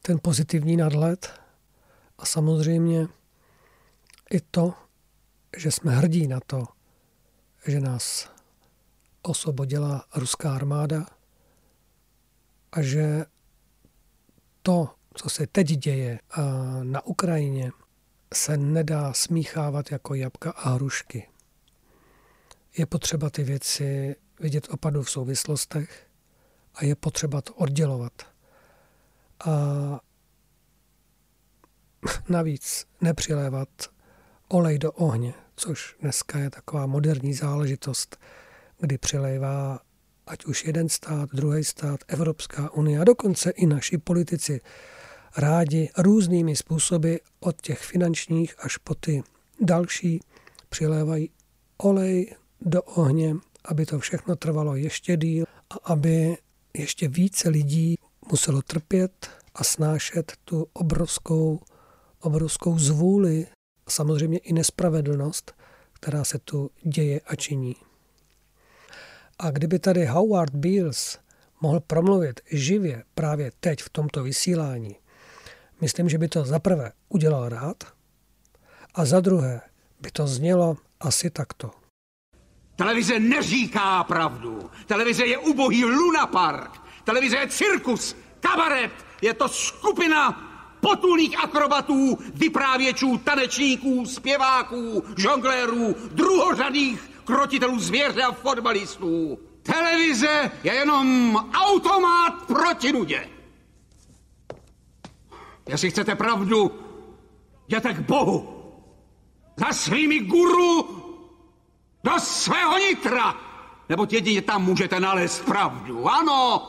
ten 0.02 0.19
pozitivní 0.22 0.78
nadhled 0.78 1.34
a 2.17 2.26
samozřejmě 2.26 3.08
i 4.30 4.39
to, 4.52 4.74
že 5.58 5.72
jsme 5.72 5.91
hrdí 5.91 6.28
na 6.28 6.39
to, 6.48 6.63
že 7.67 7.80
nás 7.80 8.30
osvobodila 9.22 10.06
ruská 10.15 10.56
armáda 10.56 11.06
a 12.72 12.82
že 12.82 13.26
to, 14.62 14.95
co 15.13 15.30
se 15.30 15.48
teď 15.48 15.67
děje 15.67 16.19
na 16.84 17.06
Ukrajině, 17.06 17.72
se 18.34 18.58
nedá 18.58 19.13
smíchávat 19.13 19.91
jako 19.91 20.15
jabka 20.15 20.52
a 20.52 20.69
hrušky. 20.69 21.30
Je 22.78 22.86
potřeba 22.86 23.30
ty 23.30 23.43
věci 23.43 24.15
vidět 24.39 24.67
opadu 24.69 25.04
v 25.04 25.12
souvislostech 25.12 26.08
a 26.76 26.86
je 26.86 26.95
potřeba 26.95 27.41
to 27.41 27.54
oddělovat. 27.54 28.13
A 29.45 29.52
navíc 32.30 32.88
nepřilévat 33.02 33.69
olej 34.48 34.80
do 34.80 34.91
ohně, 34.91 35.34
což 35.60 35.95
dneska 36.02 36.39
je 36.39 36.50
taková 36.50 36.86
moderní 36.86 37.34
záležitost, 37.34 38.17
kdy 38.80 38.98
přilévá 38.98 39.80
ať 40.28 40.45
už 40.45 40.65
jeden 40.65 40.89
stát, 40.89 41.30
druhý 41.34 41.63
stát, 41.63 42.00
Evropská 42.08 42.74
unie 42.74 43.00
a 43.00 43.04
dokonce 43.04 43.50
i 43.50 43.65
naši 43.65 43.98
politici 43.98 44.62
rádi 45.38 45.89
různými 45.98 46.56
způsoby 46.56 47.15
od 47.39 47.62
těch 47.62 47.80
finančních 47.80 48.56
až 48.60 48.78
po 48.78 48.95
ty 48.95 49.24
další 49.62 50.19
přilévají 50.69 51.30
olej 51.78 52.36
do 52.62 52.84
ohně, 52.84 53.36
aby 53.65 53.86
to 53.86 54.00
všechno 54.00 54.36
trvalo 54.36 54.76
ještě 54.76 55.17
díl 55.17 55.45
a 55.69 55.93
aby 55.93 56.38
ještě 56.74 57.08
více 57.08 57.50
lidí 57.50 57.95
muselo 58.32 58.62
trpět 58.62 59.30
a 59.56 59.63
snášet 59.63 60.34
tu 60.45 60.67
obrovskou, 60.74 61.60
obrovskou 62.19 62.80
zvůli 62.80 63.48
a 63.89 63.91
samozřejmě 63.91 64.38
i 64.38 64.54
nespravedlnost, 64.54 65.56
která 65.93 66.23
se 66.23 66.39
tu 66.39 66.71
děje 66.84 67.21
a 67.25 67.36
činí. 67.36 67.75
A 69.39 69.52
kdyby 69.52 69.80
tady 69.80 70.06
Howard 70.06 70.56
Beals 70.56 71.17
mohl 71.62 71.80
promluvit 71.80 72.41
živě 72.52 73.04
právě 73.15 73.52
teď 73.60 73.82
v 73.82 73.89
tomto 73.89 74.23
vysílání, 74.23 74.95
myslím, 75.82 76.10
že 76.10 76.17
by 76.17 76.28
to 76.28 76.45
za 76.45 76.60
prvé 76.60 76.91
udělal 77.10 77.49
rád 77.49 77.84
a 78.95 79.06
za 79.06 79.19
druhé 79.19 79.62
by 80.02 80.12
to 80.12 80.28
znělo 80.28 80.78
asi 80.99 81.30
takto. 81.30 81.71
Televize 82.75 83.19
neříká 83.19 84.04
pravdu. 84.04 84.69
Televize 84.86 85.25
je 85.25 85.38
ubohý 85.38 85.86
lunapark. 85.86 86.71
Televize 87.04 87.38
je 87.38 87.47
cirkus, 87.47 88.15
kabaret. 88.39 88.91
Je 89.21 89.34
to 89.34 89.49
skupina 89.49 90.48
potulných 90.79 91.43
akrobatů, 91.43 92.17
vyprávěčů, 92.33 93.17
tanečníků, 93.17 94.05
zpěváků, 94.05 95.03
žonglérů, 95.17 95.95
druhořadých 96.11 97.11
krotitelů 97.25 97.79
zvěře 97.79 98.23
a 98.23 98.31
fotbalistů. 98.31 99.39
Televize 99.63 100.51
je 100.63 100.73
jenom 100.73 101.35
automat 101.53 102.33
proti 102.47 102.93
nudě. 102.93 103.29
Jestli 105.67 105.91
chcete 105.91 106.15
pravdu, 106.15 106.71
jděte 107.67 107.93
k 107.93 107.99
Bohu. 107.99 108.55
Za 109.55 109.73
svými 109.73 110.19
guru 110.19 110.99
do 112.03 112.11
svého 112.19 112.77
nitra. 112.77 113.35
Nebo 113.89 114.07
jedině 114.11 114.41
tam 114.41 114.63
můžete 114.63 114.99
nalézt 114.99 115.45
pravdu. 115.45 116.09
Ano, 116.09 116.67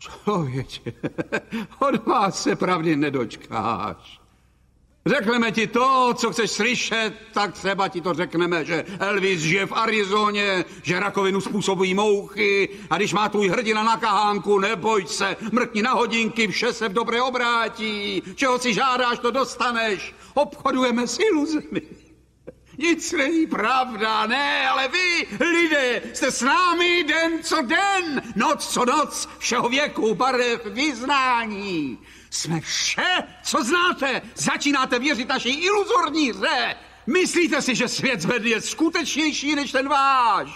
Člověče, 0.00 0.92
od 1.78 2.06
vás 2.06 2.42
se 2.42 2.56
pravdy 2.56 2.96
nedočkáš. 2.96 4.20
Řekneme 5.06 5.52
ti 5.52 5.66
to, 5.66 6.14
co 6.16 6.32
chceš 6.32 6.50
slyšet, 6.50 7.12
tak 7.32 7.52
třeba 7.52 7.88
ti 7.88 8.00
to 8.00 8.14
řekneme, 8.14 8.64
že 8.64 8.84
Elvis 8.98 9.40
žije 9.40 9.66
v 9.66 9.72
Arizoně, 9.72 10.64
že 10.82 11.00
rakovinu 11.00 11.40
způsobují 11.40 11.94
mouchy 11.94 12.68
a 12.90 12.96
když 12.96 13.12
má 13.12 13.28
tvůj 13.28 13.48
hrdina 13.48 13.82
na 13.82 13.96
kahánku, 13.96 14.58
neboj 14.58 15.06
se, 15.06 15.36
mrkni 15.52 15.82
na 15.82 15.92
hodinky, 15.92 16.48
vše 16.48 16.72
se 16.72 16.88
v 16.88 16.92
dobré 16.92 17.22
obrátí. 17.22 18.22
Čeho 18.34 18.58
si 18.58 18.74
žádáš, 18.74 19.18
to 19.18 19.30
dostaneš. 19.30 20.14
Obchodujeme 20.34 21.06
s 21.06 21.18
iluzemi. 21.18 21.99
Nic 22.80 23.12
není 23.12 23.46
pravda, 23.46 24.26
ne, 24.26 24.68
ale 24.68 24.88
vy, 24.88 25.26
lidé, 25.44 26.02
jste 26.14 26.30
s 26.30 26.42
námi 26.42 27.04
den 27.04 27.42
co 27.42 27.62
den, 27.62 28.22
noc 28.36 28.68
co 28.68 28.84
noc, 28.84 29.28
všeho 29.38 29.68
věku, 29.68 30.14
barev, 30.14 30.64
vyznání. 30.64 31.98
Jsme 32.30 32.60
vše, 32.60 33.22
co 33.42 33.64
znáte. 33.64 34.22
Začínáte 34.34 34.98
věřit 34.98 35.28
naší 35.28 35.48
iluzorní 35.48 36.30
hře. 36.30 36.76
Myslíte 37.06 37.62
si, 37.62 37.74
že 37.74 37.88
svět 37.88 38.20
zvedl 38.20 38.46
je 38.46 38.60
skutečnější 38.60 39.54
než 39.54 39.72
ten 39.72 39.88
váš. 39.88 40.48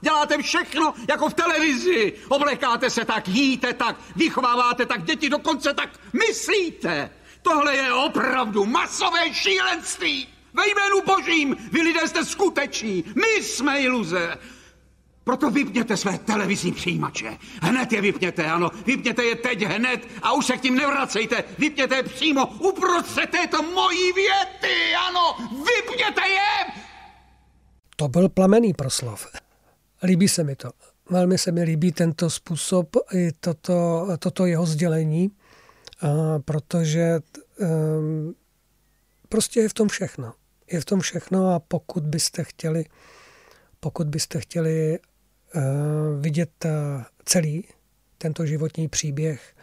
Děláte 0.00 0.42
všechno 0.42 0.94
jako 1.08 1.28
v 1.28 1.34
televizi. 1.34 2.12
Oblekáte 2.28 2.90
se 2.90 3.04
tak, 3.04 3.28
jíte 3.28 3.72
tak, 3.72 3.96
vychováváte 4.16 4.86
tak, 4.86 5.04
děti 5.04 5.30
dokonce 5.30 5.74
tak 5.74 5.90
myslíte. 6.12 7.10
Tohle 7.42 7.76
je 7.76 7.92
opravdu 7.92 8.64
masové 8.64 9.34
šílenství. 9.34 10.28
Ve 10.54 10.62
jménu 10.68 11.02
božím, 11.06 11.56
vy 11.72 11.82
lidé 11.82 12.08
jste 12.08 12.24
skuteční, 12.24 13.04
my 13.14 13.44
jsme 13.44 13.80
iluze. 13.80 14.38
Proto 15.24 15.50
vypněte 15.50 15.96
své 15.96 16.18
televizní 16.18 16.72
přijímače. 16.72 17.38
Hned 17.62 17.92
je 17.92 18.00
vypněte, 18.00 18.44
ano. 18.46 18.70
Vypněte 18.86 19.24
je 19.24 19.36
teď 19.36 19.62
hned 19.62 20.00
a 20.22 20.32
už 20.32 20.46
se 20.46 20.56
k 20.56 20.60
tím 20.60 20.74
nevracejte. 20.74 21.44
Vypněte 21.58 21.96
je 21.96 22.02
přímo 22.02 22.46
uprostřed 22.46 23.30
této 23.30 23.62
mojí 23.62 24.12
věty, 24.12 24.94
ano. 25.08 25.36
Vypněte 25.50 26.28
je! 26.28 26.74
To 27.96 28.08
byl 28.08 28.28
plamený 28.28 28.74
proslov. 28.74 29.26
Líbí 30.02 30.28
se 30.28 30.44
mi 30.44 30.56
to. 30.56 30.70
Velmi 31.10 31.38
se 31.38 31.52
mi 31.52 31.62
líbí 31.62 31.92
tento 31.92 32.30
způsob 32.30 32.96
i 33.14 33.32
toto, 33.40 34.08
toto 34.18 34.46
jeho 34.46 34.66
sdělení, 34.66 35.30
protože 36.44 37.20
um, 37.58 38.34
prostě 39.28 39.60
je 39.60 39.68
v 39.68 39.74
tom 39.74 39.88
všechno 39.88 40.32
je 40.72 40.80
v 40.80 40.84
tom 40.84 41.00
všechno 41.00 41.54
a 41.54 41.58
pokud 41.58 42.02
byste 42.02 42.44
chtěli, 42.44 42.84
pokud 43.80 44.06
byste 44.06 44.40
chtěli 44.40 44.98
uh, 44.98 45.62
vidět 46.20 46.64
uh, 46.64 46.70
celý 47.24 47.64
tento 48.18 48.46
životní 48.46 48.88
příběh 48.88 49.54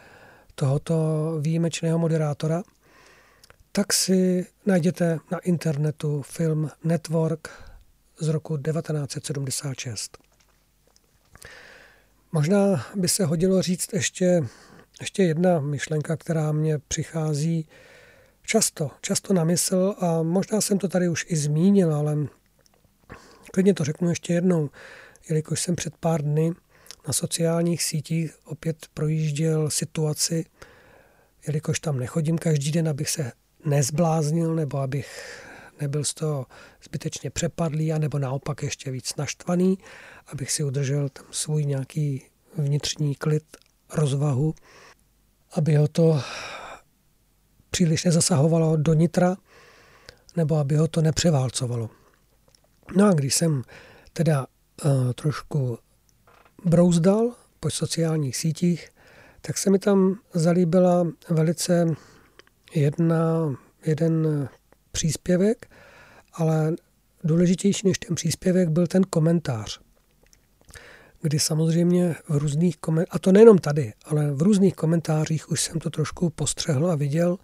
tohoto 0.54 0.94
výjimečného 1.40 1.98
moderátora, 1.98 2.62
tak 3.72 3.92
si 3.92 4.46
najděte 4.66 5.18
na 5.30 5.38
internetu 5.38 6.22
film 6.22 6.70
Network 6.84 7.48
z 8.18 8.28
roku 8.28 8.56
1976. 8.56 10.18
Možná 12.32 12.86
by 12.94 13.08
se 13.08 13.24
hodilo 13.24 13.62
říct 13.62 13.92
ještě, 13.92 14.42
ještě 15.00 15.22
jedna 15.22 15.60
myšlenka, 15.60 16.16
která 16.16 16.52
mě 16.52 16.78
přichází 16.78 17.68
často, 18.50 18.90
často 19.00 19.34
na 19.34 19.44
mysl 19.44 19.94
a 19.98 20.22
možná 20.22 20.60
jsem 20.60 20.78
to 20.78 20.88
tady 20.88 21.08
už 21.08 21.26
i 21.28 21.36
zmínil, 21.36 21.94
ale 21.94 22.16
klidně 23.52 23.74
to 23.74 23.84
řeknu 23.84 24.08
ještě 24.08 24.32
jednou, 24.32 24.70
jelikož 25.28 25.60
jsem 25.60 25.76
před 25.76 25.96
pár 25.96 26.22
dny 26.22 26.52
na 27.06 27.12
sociálních 27.12 27.82
sítích 27.82 28.38
opět 28.44 28.76
projížděl 28.94 29.70
situaci, 29.70 30.44
jelikož 31.46 31.80
tam 31.80 31.98
nechodím 31.98 32.38
každý 32.38 32.70
den, 32.70 32.88
abych 32.88 33.10
se 33.10 33.32
nezbláznil 33.64 34.54
nebo 34.54 34.78
abych 34.78 35.42
nebyl 35.80 36.04
z 36.04 36.14
toho 36.14 36.46
zbytečně 36.84 37.30
přepadlý, 37.30 37.92
anebo 37.92 38.18
naopak 38.18 38.62
ještě 38.62 38.90
víc 38.90 39.16
naštvaný, 39.16 39.78
abych 40.26 40.50
si 40.50 40.64
udržel 40.64 41.08
tam 41.08 41.26
svůj 41.30 41.64
nějaký 41.64 42.22
vnitřní 42.56 43.14
klid, 43.14 43.44
rozvahu, 43.92 44.54
aby 45.56 45.74
ho 45.74 45.88
to 45.88 46.22
příliš 47.70 48.04
nezasahovalo 48.04 48.76
do 48.76 48.94
nitra, 48.94 49.36
nebo 50.36 50.56
aby 50.56 50.76
ho 50.76 50.88
to 50.88 51.02
nepřeválcovalo. 51.02 51.90
No 52.96 53.06
a 53.06 53.12
když 53.12 53.34
jsem 53.34 53.62
teda 54.12 54.46
uh, 54.84 55.12
trošku 55.12 55.78
brouzdal 56.64 57.32
po 57.60 57.70
sociálních 57.70 58.36
sítích, 58.36 58.88
tak 59.40 59.58
se 59.58 59.70
mi 59.70 59.78
tam 59.78 60.18
zalíbila 60.34 61.06
velice 61.28 61.86
jedna, 62.74 63.54
jeden 63.86 64.48
příspěvek, 64.92 65.70
ale 66.32 66.74
důležitější 67.24 67.88
než 67.88 67.98
ten 67.98 68.14
příspěvek 68.14 68.68
byl 68.68 68.86
ten 68.86 69.02
komentář 69.02 69.80
kdy 71.22 71.38
samozřejmě 71.38 72.16
v 72.28 72.36
různých 72.36 72.76
komentářích, 72.76 73.14
a 73.14 73.18
to 73.18 73.32
nejenom 73.32 73.58
tady, 73.58 73.92
ale 74.04 74.30
v 74.32 74.42
různých 74.42 74.74
komentářích 74.74 75.50
už 75.50 75.60
jsem 75.60 75.78
to 75.78 75.90
trošku 75.90 76.30
postřehl 76.30 76.90
a 76.90 76.94
viděl 76.94 77.38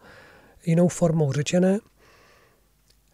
jinou 0.67 0.89
formou 0.89 1.33
řečené, 1.33 1.79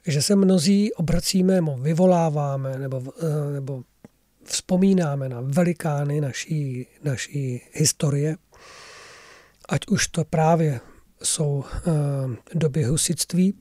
že 0.07 0.23
se 0.23 0.37
mnozí 0.37 0.93
obracíme, 0.93 1.55
nebo 1.55 1.77
vyvoláváme, 1.79 2.79
nebo, 2.79 3.03
eh, 3.23 3.53
nebo 3.53 3.83
vzpomínáme 4.45 5.29
na 5.29 5.41
velikány 5.41 6.21
naší, 6.21 6.87
naší 7.05 7.63
historie, 7.73 8.37
ať 9.69 9.87
už 9.87 10.09
to 10.09 10.25
právě 10.25 10.81
jsou 11.23 11.49
uh, 11.55 11.65
doby 12.55 12.85
husitství, 12.85 13.55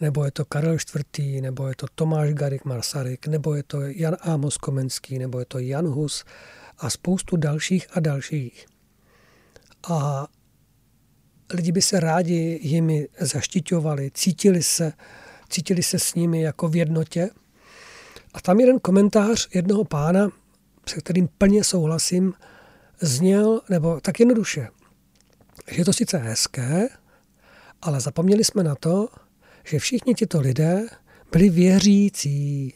nebo 0.00 0.24
je 0.24 0.30
to 0.30 0.44
Karel 0.44 0.74
IV., 0.74 1.42
nebo 1.42 1.68
je 1.68 1.74
to 1.76 1.86
Tomáš 1.94 2.32
Garik 2.32 2.64
Marsaryk, 2.64 3.26
nebo 3.26 3.54
je 3.54 3.62
to 3.62 3.80
Jan 3.80 4.16
Amos 4.20 4.56
Komenský, 4.56 5.18
nebo 5.18 5.38
je 5.38 5.44
to 5.44 5.58
Jan 5.58 5.86
Hus 5.86 6.24
a 6.78 6.90
spoustu 6.90 7.36
dalších 7.36 7.86
a 7.92 8.00
dalších. 8.00 8.66
A 9.88 10.26
lidi 11.52 11.72
by 11.72 11.82
se 11.82 12.00
rádi 12.00 12.58
jimi 12.62 13.08
zaštiťovali, 13.20 14.10
cítili 14.14 14.62
se, 14.62 14.92
cítili 15.48 15.82
se 15.82 15.98
s 15.98 16.14
nimi 16.14 16.40
jako 16.40 16.68
v 16.68 16.76
jednotě. 16.76 17.30
A 18.34 18.40
tam 18.40 18.60
jeden 18.60 18.78
komentář 18.78 19.48
jednoho 19.54 19.84
pána, 19.84 20.28
se 20.88 20.96
kterým 21.00 21.28
plně 21.38 21.64
souhlasím, 21.64 22.34
zněl, 23.00 23.60
nebo 23.68 24.00
tak 24.00 24.20
jednoduše, 24.20 24.68
že 25.70 25.80
je 25.80 25.84
to 25.84 25.92
sice 25.92 26.18
hezké, 26.18 26.88
ale 27.82 28.00
zapomněli 28.00 28.44
jsme 28.44 28.64
na 28.64 28.74
to, 28.74 29.08
že 29.64 29.78
všichni 29.78 30.14
tito 30.14 30.40
lidé 30.40 30.86
byli 31.32 31.48
věřící, 31.48 32.74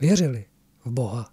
věřili 0.00 0.44
v 0.84 0.90
Boha. 0.90 1.30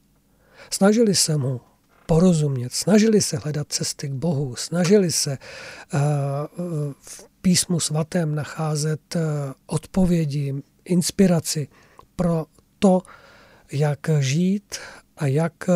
Snažili 0.70 1.16
se 1.16 1.38
mu 1.38 1.62
porozumět, 2.06 2.74
snažili 2.74 3.22
se 3.22 3.38
hledat 3.38 3.68
cesty 3.70 4.10
k 4.10 4.14
Bohu, 4.14 4.56
snažili 4.56 5.12
se 5.12 5.38
uh, 5.94 6.00
v 7.00 7.30
písmu 7.42 7.80
svatém 7.80 8.36
nacházet 8.36 9.16
uh, 9.16 9.22
odpovědi, 9.66 10.54
inspiraci 10.86 11.68
pro 12.16 12.46
to, 12.80 13.02
jak 13.72 14.00
žít 14.20 14.76
a 15.18 15.28
jak 15.28 15.54
uh, 15.68 15.76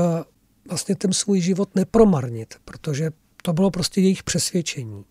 vlastně 0.70 0.96
ten 0.96 1.14
svůj 1.14 1.42
život 1.42 1.76
nepromarnit, 1.76 2.56
protože 2.66 3.12
to 3.44 3.54
bylo 3.54 3.72
prostě 3.72 4.02
jejich 4.02 4.24
přesvědčení. 4.24 5.06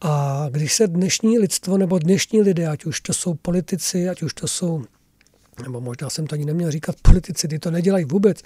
A 0.00 0.46
když 0.50 0.74
se 0.74 0.86
dnešní 0.86 1.38
lidstvo 1.38 1.78
nebo 1.78 1.98
dnešní 1.98 2.42
lidé, 2.42 2.68
ať 2.68 2.84
už 2.84 3.00
to 3.00 3.12
jsou 3.12 3.34
politici, 3.34 4.08
ať 4.08 4.22
už 4.22 4.34
to 4.34 4.48
jsou, 4.48 4.84
nebo 5.62 5.80
možná 5.80 6.10
jsem 6.10 6.26
to 6.26 6.34
ani 6.34 6.44
neměl 6.44 6.70
říkat 6.70 6.96
politici, 7.02 7.48
ty 7.48 7.58
to 7.58 7.70
nedělají 7.70 8.04
vůbec, 8.04 8.42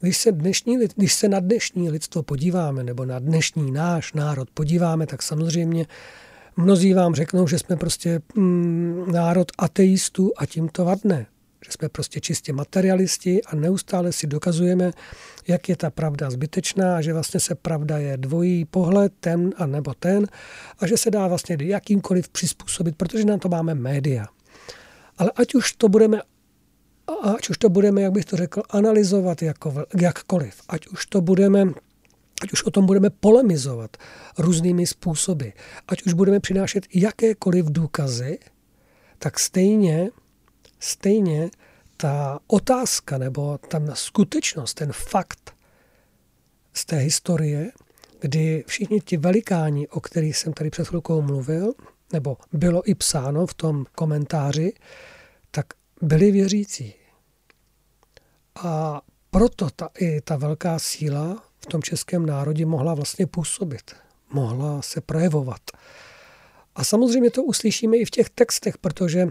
když 0.00 0.16
se, 0.16 0.32
dnešní, 0.32 0.78
když 0.96 1.14
se 1.14 1.28
na 1.28 1.40
dnešní 1.40 1.90
lidstvo 1.90 2.22
podíváme, 2.22 2.84
nebo 2.84 3.04
na 3.04 3.18
dnešní 3.18 3.70
náš 3.70 4.12
národ 4.12 4.50
podíváme, 4.54 5.06
tak 5.06 5.22
samozřejmě 5.22 5.86
mnozí 6.56 6.94
vám 6.94 7.14
řeknou, 7.14 7.46
že 7.46 7.58
jsme 7.58 7.76
prostě 7.76 8.20
mm, 8.34 9.12
národ 9.12 9.52
ateistů 9.58 10.32
a 10.36 10.46
tím 10.46 10.68
to 10.68 10.84
vadne. 10.84 11.26
Že 11.66 11.72
jsme 11.72 11.88
prostě 11.88 12.20
čistě 12.20 12.52
materialisti 12.52 13.42
a 13.42 13.56
neustále 13.56 14.12
si 14.12 14.26
dokazujeme, 14.26 14.90
jak 15.48 15.68
je 15.68 15.76
ta 15.76 15.90
pravda 15.90 16.30
zbytečná 16.30 17.00
že 17.00 17.12
vlastně 17.12 17.40
se 17.40 17.54
pravda 17.54 17.98
je 17.98 18.16
dvojí 18.16 18.64
pohled, 18.64 19.12
ten 19.20 19.50
a 19.56 19.66
nebo 19.66 19.94
ten 19.94 20.26
a 20.78 20.86
že 20.86 20.96
se 20.96 21.10
dá 21.10 21.28
vlastně 21.28 21.56
jakýmkoliv 21.60 22.28
přizpůsobit, 22.28 22.96
protože 22.96 23.24
nám 23.24 23.38
to 23.38 23.48
máme 23.48 23.74
média. 23.74 24.26
Ale 25.18 25.30
ať 25.36 25.54
už 25.54 25.72
to 25.72 25.88
budeme 25.88 26.20
ať 27.36 27.48
už 27.48 27.58
to 27.58 27.68
budeme, 27.68 28.02
jak 28.02 28.12
bych 28.12 28.24
to 28.24 28.36
řekl, 28.36 28.62
analyzovat 28.70 29.42
jako, 29.42 29.74
jakkoliv, 30.00 30.54
ať 30.68 30.86
už 30.86 31.06
to 31.06 31.20
budeme 31.20 31.64
ať 32.42 32.52
už 32.52 32.62
o 32.62 32.70
tom 32.70 32.86
budeme 32.86 33.10
polemizovat 33.10 33.96
různými 34.38 34.86
způsoby, 34.86 35.48
ať 35.88 36.02
už 36.02 36.12
budeme 36.12 36.40
přinášet 36.40 36.86
jakékoliv 36.94 37.66
důkazy, 37.66 38.38
tak 39.18 39.38
stejně, 39.38 40.10
stejně 40.80 41.50
ta 41.96 42.38
otázka 42.46 43.18
nebo 43.18 43.58
ta 43.58 43.80
skutečnost, 43.94 44.74
ten 44.74 44.92
fakt 44.92 45.54
z 46.72 46.84
té 46.84 46.96
historie, 46.96 47.72
kdy 48.20 48.64
všichni 48.66 49.00
ti 49.00 49.16
velikáni, 49.16 49.88
o 49.88 50.00
kterých 50.00 50.36
jsem 50.36 50.52
tady 50.52 50.70
před 50.70 50.88
chvilkou 50.88 51.22
mluvil, 51.22 51.72
nebo 52.12 52.36
bylo 52.52 52.90
i 52.90 52.94
psáno 52.94 53.46
v 53.46 53.54
tom 53.54 53.86
komentáři, 53.94 54.72
tak 55.50 55.66
byli 56.02 56.30
věřící. 56.30 56.94
A 58.54 59.00
proto 59.30 59.70
ta, 59.76 59.88
i 59.98 60.20
ta 60.20 60.36
velká 60.36 60.78
síla 60.78 61.44
v 61.60 61.66
tom 61.66 61.82
českém 61.82 62.26
národě 62.26 62.66
mohla 62.66 62.94
vlastně 62.94 63.26
působit, 63.26 63.96
mohla 64.32 64.82
se 64.82 65.00
projevovat. 65.00 65.60
A 66.74 66.84
samozřejmě 66.84 67.30
to 67.30 67.42
uslyšíme 67.42 67.96
i 67.96 68.04
v 68.04 68.10
těch 68.10 68.30
textech, 68.30 68.78
protože 68.78 69.28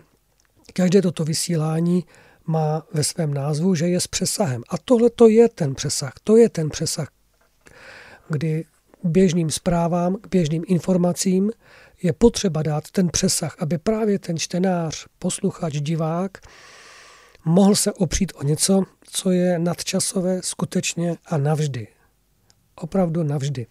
každé 0.73 1.01
toto 1.01 1.23
vysílání 1.23 2.05
má 2.45 2.83
ve 2.93 3.03
svém 3.03 3.33
názvu, 3.33 3.75
že 3.75 3.87
je 3.87 4.01
s 4.01 4.07
přesahem. 4.07 4.63
A 4.69 4.77
tohle 4.77 5.09
to 5.09 5.27
je 5.27 5.49
ten 5.49 5.75
přesah. 5.75 6.13
To 6.23 6.37
je 6.37 6.49
ten 6.49 6.69
přesah, 6.69 7.07
kdy 8.29 8.65
běžným 9.03 9.51
zprávám, 9.51 10.15
k 10.15 10.27
běžným 10.27 10.63
informacím 10.67 11.51
je 12.03 12.13
potřeba 12.13 12.63
dát 12.63 12.91
ten 12.91 13.09
přesah, 13.09 13.55
aby 13.59 13.77
právě 13.77 14.19
ten 14.19 14.37
čtenář, 14.37 15.05
posluchač, 15.19 15.73
divák 15.73 16.37
mohl 17.45 17.75
se 17.75 17.93
opřít 17.93 18.31
o 18.35 18.43
něco, 18.43 18.83
co 19.09 19.31
je 19.31 19.59
nadčasové 19.59 20.41
skutečně 20.43 21.17
a 21.25 21.37
navždy. 21.37 21.87
Opravdu 22.75 23.23
navždy. 23.23 23.67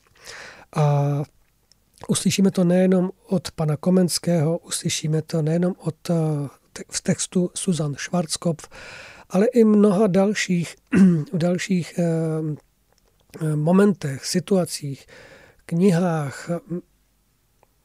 A 0.76 1.22
uslyšíme 2.08 2.50
to 2.50 2.64
nejenom 2.64 3.10
od 3.26 3.50
pana 3.50 3.76
Komenského, 3.76 4.58
uslyšíme 4.58 5.22
to 5.22 5.42
nejenom 5.42 5.74
od 5.78 6.10
eh, 6.10 6.14
v 6.90 7.00
textu 7.00 7.50
Susan 7.54 7.94
Schwarzkopf, 7.94 8.68
ale 9.30 9.46
i 9.46 9.64
mnoha 9.64 10.06
dalších, 10.06 10.76
v 11.32 11.38
dalších 11.38 11.98
eh, 11.98 12.04
eh, 13.42 13.56
momentech, 13.56 14.26
situacích, 14.26 15.06
knihách, 15.66 16.50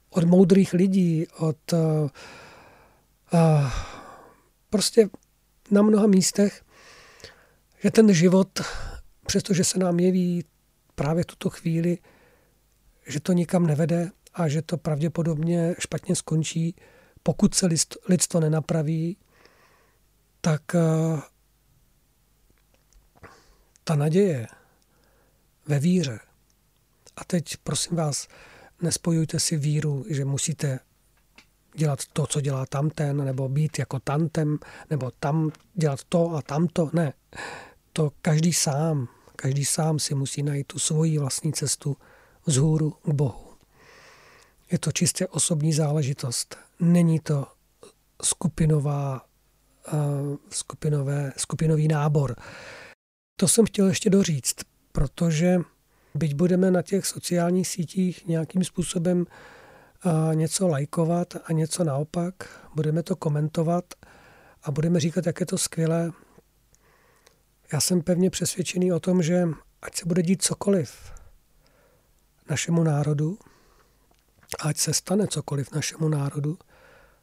od 0.09 0.23
moudrých 0.23 0.73
lidí, 0.73 1.27
od 1.37 1.73
prostě 4.69 5.09
na 5.71 5.81
mnoha 5.81 6.07
místech, 6.07 6.63
že 7.83 7.91
ten 7.91 8.13
život, 8.13 8.61
přestože 9.25 9.63
se 9.63 9.79
nám 9.79 9.99
jeví 9.99 10.43
právě 10.95 11.25
tuto 11.25 11.49
chvíli, 11.49 11.97
že 13.07 13.19
to 13.19 13.33
nikam 13.33 13.67
nevede 13.67 14.11
a 14.33 14.47
že 14.47 14.61
to 14.61 14.77
pravděpodobně 14.77 15.75
špatně 15.79 16.15
skončí, 16.15 16.75
pokud 17.27 17.55
se 17.55 17.69
lidstvo 18.09 18.39
nenapraví, 18.39 19.17
tak 20.41 20.75
eh, 20.75 21.21
ta 23.83 23.95
naděje 23.95 24.47
ve 25.65 25.79
víře. 25.79 26.19
A 27.15 27.23
teď 27.23 27.57
prosím 27.63 27.97
vás, 27.97 28.27
nespojujte 28.81 29.39
si 29.39 29.57
víru, 29.57 30.05
že 30.09 30.25
musíte 30.25 30.79
dělat 31.75 31.99
to, 32.13 32.27
co 32.27 32.41
dělá 32.41 32.65
tamten, 32.65 33.25
nebo 33.25 33.49
být 33.49 33.79
jako 33.79 33.99
tantem, 33.99 34.59
nebo 34.89 35.11
tam 35.19 35.51
dělat 35.73 35.99
to 36.09 36.35
a 36.35 36.41
tamto. 36.41 36.89
Ne, 36.93 37.13
to 37.93 38.11
každý 38.21 38.53
sám, 38.53 39.07
každý 39.35 39.65
sám 39.65 39.99
si 39.99 40.15
musí 40.15 40.43
najít 40.43 40.67
tu 40.67 40.79
svoji 40.79 41.17
vlastní 41.17 41.53
cestu 41.53 41.97
vzhůru 42.45 42.91
k 42.91 43.09
Bohu. 43.09 43.46
Je 44.71 44.79
to 44.79 44.91
čistě 44.91 45.27
osobní 45.27 45.73
záležitost. 45.73 46.57
Není 46.79 47.19
to 47.19 47.47
skupinová, 48.23 49.25
uh, 49.93 50.35
skupinové, 50.49 51.33
skupinový 51.37 51.87
nábor. 51.87 52.35
To 53.39 53.47
jsem 53.47 53.65
chtěl 53.65 53.87
ještě 53.87 54.09
doříct, 54.09 54.63
protože 54.91 55.59
byť 56.15 56.35
budeme 56.35 56.71
na 56.71 56.81
těch 56.81 57.05
sociálních 57.05 57.67
sítích 57.67 58.27
nějakým 58.27 58.63
způsobem 58.63 59.25
uh, 60.05 60.35
něco 60.35 60.67
lajkovat 60.67 61.33
a 61.45 61.53
něco 61.53 61.83
naopak, 61.83 62.33
budeme 62.75 63.03
to 63.03 63.15
komentovat 63.15 63.85
a 64.63 64.71
budeme 64.71 64.99
říkat, 64.99 65.25
jak 65.25 65.39
je 65.39 65.45
to 65.45 65.57
skvělé. 65.57 66.11
Já 67.73 67.81
jsem 67.81 68.01
pevně 68.01 68.29
přesvědčený 68.29 68.93
o 68.93 68.99
tom, 68.99 69.23
že 69.23 69.47
ať 69.81 69.95
se 69.95 70.05
bude 70.05 70.21
dít 70.21 70.43
cokoliv 70.43 71.11
našemu 72.49 72.83
národu, 72.83 73.37
ať 74.59 74.77
se 74.77 74.93
stane 74.93 75.27
cokoliv 75.27 75.71
našemu 75.71 76.09
národu, 76.09 76.57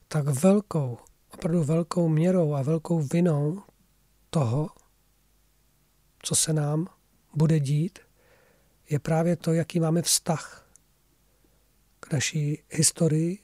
tak 0.09 0.25
velkou, 0.25 0.99
opravdu 1.35 1.65
velkou 1.65 2.09
měrou 2.09 2.55
a 2.55 2.63
velkou 2.63 3.03
vinou 3.03 3.63
toho, 4.31 4.69
co 6.23 6.35
se 6.35 6.53
nám 6.53 6.87
bude 7.35 7.61
dít, 7.61 7.99
je 8.91 8.99
právě 8.99 9.37
to, 9.37 9.53
jaký 9.53 9.81
máme 9.81 10.03
vztah 10.03 10.71
k 12.01 12.13
naší 12.13 12.63
historii, 12.71 13.39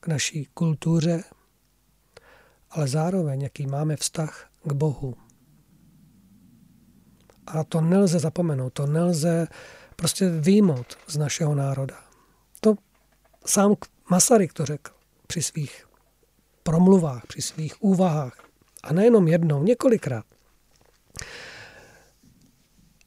k 0.00 0.06
naší 0.06 0.44
kultuře, 0.54 1.24
ale 2.70 2.88
zároveň, 2.88 3.40
jaký 3.40 3.66
máme 3.66 3.96
vztah 3.96 4.50
k 4.64 4.72
Bohu. 4.72 5.16
A 7.46 7.64
to 7.64 7.80
nelze 7.80 8.18
zapomenout, 8.18 8.72
to 8.72 8.86
nelze 8.86 9.46
prostě 9.96 10.28
výjmout 10.28 10.98
z 11.06 11.16
našeho 11.16 11.54
národa. 11.54 12.09
Sám 13.46 13.74
Masaryk 14.10 14.52
to 14.52 14.66
řekl 14.66 14.92
při 15.26 15.42
svých 15.42 15.86
promluvách, 16.62 17.26
při 17.26 17.42
svých 17.42 17.84
úvahách. 17.84 18.44
A 18.82 18.92
nejenom 18.92 19.28
jednou, 19.28 19.62
několikrát. 19.62 20.24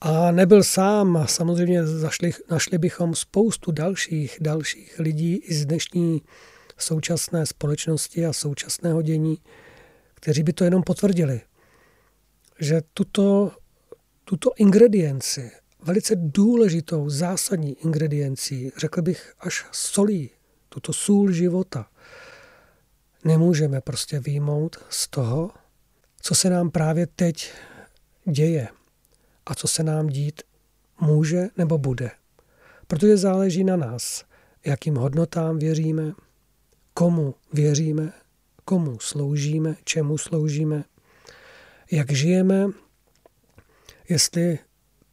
A 0.02 0.32
nebyl 0.32 0.64
sám, 0.64 1.26
samozřejmě 1.30 1.88
zašli, 1.88 2.32
našli 2.52 2.78
bychom 2.78 3.16
spoustu 3.16 3.72
dalších, 3.72 4.38
dalších 4.42 5.00
lidí 5.00 5.36
i 5.36 5.54
z 5.54 5.66
dnešní 5.66 6.22
současné 6.78 7.46
společnosti 7.46 8.26
a 8.26 8.34
současného 8.34 9.02
dění, 9.02 9.38
kteří 10.14 10.44
by 10.44 10.54
to 10.54 10.64
jenom 10.64 10.84
potvrdili, 10.84 11.42
že 12.60 12.82
tuto, 12.94 13.52
tuto 14.24 14.52
ingredienci 14.58 15.52
velice 15.86 16.16
důležitou, 16.16 17.10
zásadní 17.10 17.74
ingrediencí, 17.74 18.72
řekl 18.78 19.02
bych 19.02 19.34
až 19.40 19.66
solí, 19.72 20.30
tuto 20.70 20.94
sůl 20.94 21.32
života, 21.32 21.88
nemůžeme 23.26 23.82
prostě 23.82 24.20
výjmout 24.20 24.78
z 24.90 25.08
toho, 25.08 25.52
co 26.22 26.36
se 26.36 26.50
nám 26.50 26.72
právě 26.72 27.08
teď 27.08 27.52
děje 28.26 28.68
a 29.46 29.56
co 29.56 29.68
se 29.68 29.84
nám 29.84 30.08
dít 30.08 30.42
může 31.02 31.48
nebo 31.58 31.78
bude. 31.78 32.12
Protože 32.88 33.18
záleží 33.18 33.64
na 33.64 33.76
nás, 33.76 34.26
jakým 34.66 34.96
hodnotám 34.96 35.60
věříme, 35.60 36.14
komu 36.94 37.36
věříme, 37.54 38.14
komu 38.66 39.00
sloužíme, 39.00 39.76
čemu 39.84 40.18
sloužíme, 40.18 40.84
jak 41.92 42.12
žijeme, 42.12 42.66
jestli 44.10 44.60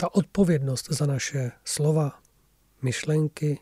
ta 0.01 0.15
odpovědnost 0.15 0.87
za 0.91 1.07
naše 1.07 1.53
slova, 1.65 2.21
myšlenky 2.83 3.59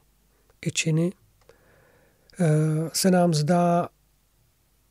i 0.66 0.70
činy 0.70 1.12
eh, 1.12 2.46
se 2.92 3.10
nám 3.10 3.34
zdá 3.34 3.88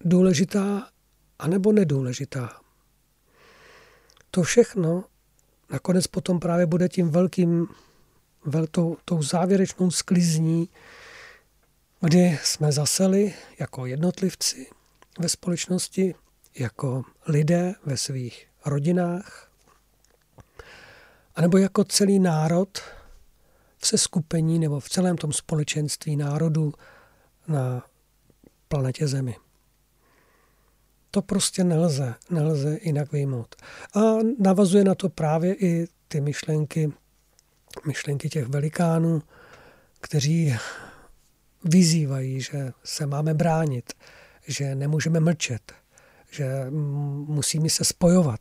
důležitá 0.01 0.89
anebo 1.39 1.71
nedůležitá. 1.71 2.59
To 4.31 4.43
všechno 4.43 5.03
nakonec 5.71 6.07
potom 6.07 6.39
právě 6.39 6.65
bude 6.65 6.89
tím 6.89 7.09
velkým, 7.09 7.67
vel, 8.45 8.67
tou, 8.67 8.97
tou 9.05 9.23
závěrečnou 9.23 9.91
sklizní, 9.91 10.69
kdy 12.01 12.39
jsme 12.43 12.71
zaseli 12.71 13.33
jako 13.59 13.85
jednotlivci 13.85 14.69
ve 15.19 15.29
společnosti, 15.29 16.15
jako 16.59 17.03
lidé 17.27 17.73
ve 17.85 17.97
svých 17.97 18.47
rodinách, 18.65 19.46
anebo 21.37 21.57
jako 21.57 21.83
celý 21.83 22.19
národ 22.19 22.77
v 23.77 23.87
seskupení 23.87 24.59
nebo 24.59 24.79
v 24.79 24.89
celém 24.89 25.17
tom 25.17 25.33
společenství 25.33 26.15
národů 26.15 26.73
na 27.47 27.85
planetě 28.67 29.07
Zemi. 29.07 29.35
To 31.11 31.21
prostě 31.21 31.63
nelze, 31.63 32.15
nelze 32.29 32.77
jinak 32.81 33.11
vyjmout. 33.11 33.55
A 33.95 33.99
navazuje 34.39 34.83
na 34.83 34.95
to 34.95 35.09
právě 35.09 35.53
i 35.53 35.87
ty 36.07 36.21
myšlenky, 36.21 36.93
myšlenky 37.87 38.29
těch 38.29 38.47
velikánů, 38.47 39.21
kteří 40.01 40.55
vyzývají, 41.63 42.41
že 42.41 42.71
se 42.83 43.05
máme 43.05 43.33
bránit, 43.33 43.93
že 44.47 44.75
nemůžeme 44.75 45.19
mlčet, 45.19 45.73
že 46.31 46.65
musíme 47.27 47.69
se 47.69 47.85
spojovat. 47.85 48.39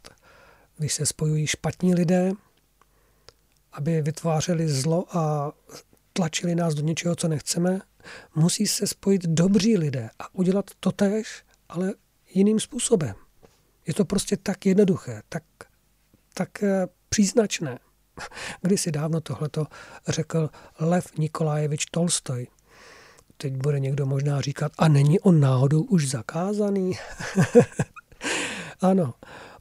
Když 0.77 0.95
se 0.95 1.07
spojují 1.07 1.47
špatní 1.47 1.95
lidé, 1.95 2.33
aby 3.77 4.03
vytvářeli 4.03 4.69
zlo 4.69 5.17
a 5.17 5.53
tlačili 6.13 6.55
nás 6.55 6.75
do 6.75 6.83
něčeho, 6.83 7.17
co 7.17 7.29
nechceme, 7.29 7.81
musí 8.35 8.67
se 8.67 8.87
spojit 8.87 9.23
dobří 9.27 9.77
lidé 9.77 10.11
a 10.19 10.35
udělat 10.35 10.71
to 10.81 10.93
tež, 10.93 11.43
ale 11.69 11.95
jiným 12.35 12.61
způsobem. 12.61 13.15
Je 13.87 13.95
to 13.95 14.05
prostě 14.05 14.37
tak 14.37 14.67
jednoduché, 14.67 15.23
tak, 15.29 15.43
tak 16.35 16.63
eh, 16.63 16.87
příznačné. 17.09 17.79
Kdysi 18.61 18.93
dávno 18.93 19.21
tohleto 19.21 19.67
řekl 20.09 20.51
Lev 20.81 21.19
Nikolajevič 21.19 21.87
Tolstoj. 21.87 22.47
Teď 23.37 23.55
bude 23.55 23.81
někdo 23.81 24.07
možná 24.07 24.41
říkat, 24.41 24.73
a 24.79 24.89
není 24.89 25.21
on 25.21 25.41
náhodou 25.41 25.83
už 25.83 26.09
zakázaný? 26.11 26.93
ano, 28.81 29.15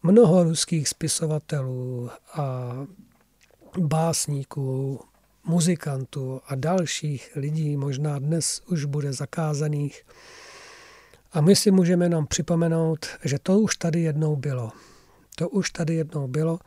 mnoho 0.04 0.44
ruských 0.44 0.90
spisovatelů 0.90 2.10
a 2.34 2.74
básníků, 3.78 5.00
muzikantů 5.44 6.42
a 6.48 6.56
dalších 6.56 7.32
lidí 7.36 7.78
možná 7.78 8.20
dnes 8.20 8.62
už 8.68 8.86
bude 8.86 9.14
zakázaných. 9.14 10.06
A 11.32 11.42
my 11.42 11.56
si 11.56 11.72
můžeme 11.72 12.10
nám 12.10 12.28
připomenout, 12.28 13.06
že 13.24 13.40
to 13.40 13.60
už 13.60 13.78
tady 13.78 14.02
jednou 14.02 14.36
bylo. 14.36 14.72
To 15.36 15.50
už 15.50 15.70
tady 15.70 15.96
jednou 15.96 16.28
bylo 16.28 16.60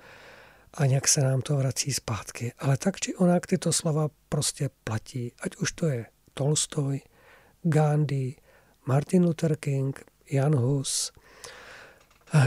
a 0.75 0.87
nějak 0.87 1.09
se 1.09 1.21
nám 1.21 1.41
to 1.41 1.57
vrací 1.57 1.93
zpátky. 1.93 2.53
Ale 2.59 2.77
tak 2.77 3.01
či 3.01 3.15
onak 3.15 3.47
tyto 3.47 3.73
slova 3.73 4.09
prostě 4.29 4.71
platí. 4.85 5.33
Ať 5.41 5.57
už 5.57 5.73
to 5.73 5.87
je 5.87 6.07
Tolstoj, 6.35 7.01
Gandhi, 7.63 8.37
Martin 8.87 9.25
Luther 9.25 9.57
King, 9.57 10.05
Jan 10.31 10.57
Hus, 10.57 11.13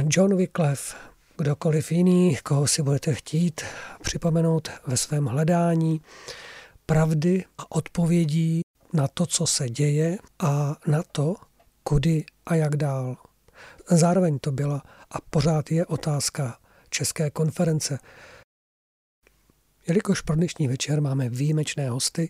John 0.08 0.36
Wycliffe, 0.36 1.11
kdokoliv 1.38 1.92
jiný, 1.92 2.38
koho 2.44 2.68
si 2.68 2.82
budete 2.82 3.14
chtít 3.14 3.62
připomenout 4.02 4.70
ve 4.88 4.98
svém 4.98 5.26
hledání 5.26 6.02
pravdy 6.86 7.46
a 7.58 7.72
odpovědí 7.72 8.62
na 8.94 9.08
to, 9.08 9.26
co 9.26 9.48
se 9.48 9.70
děje 9.70 10.18
a 10.40 10.76
na 10.88 11.04
to, 11.04 11.36
kudy 11.84 12.26
a 12.46 12.56
jak 12.56 12.76
dál. 12.76 13.18
Zároveň 13.90 14.40
to 14.40 14.52
byla 14.52 14.84
a 15.12 15.22
pořád 15.30 15.72
je 15.72 15.86
otázka 15.86 16.58
České 16.90 17.30
konference. 17.30 18.00
Jelikož 19.88 20.22
pro 20.22 20.36
dnešní 20.36 20.68
večer 20.68 21.02
máme 21.02 21.30
výjimečné 21.30 21.90
hosty 21.90 22.30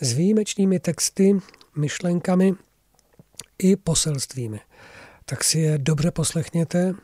s 0.00 0.12
výjimečnými 0.12 0.80
texty, 0.80 1.38
myšlenkami 1.76 2.54
i 3.58 3.76
poselstvími, 3.76 4.60
tak 5.24 5.44
si 5.44 5.58
je 5.58 5.78
dobře 5.78 6.10
poslechněte 6.10 6.94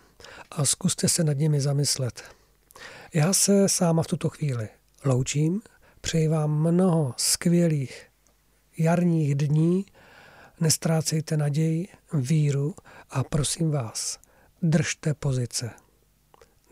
a 0.57 0.64
zkuste 0.64 1.09
se 1.09 1.24
nad 1.24 1.38
nimi 1.38 1.61
zamyslet. 1.61 2.22
Já 3.14 3.32
se 3.32 3.68
sáma 3.68 4.03
v 4.03 4.07
tuto 4.07 4.28
chvíli 4.28 4.68
loučím, 5.05 5.62
přeji 6.00 6.28
vám 6.28 6.50
mnoho 6.50 7.14
skvělých 7.16 8.07
jarních 8.78 9.34
dní, 9.34 9.86
nestrácejte 10.61 11.36
naději, 11.36 11.88
víru 12.12 12.74
a 13.11 13.24
prosím 13.24 13.70
vás, 13.70 14.18
držte 14.62 15.14
pozice. 15.14 15.70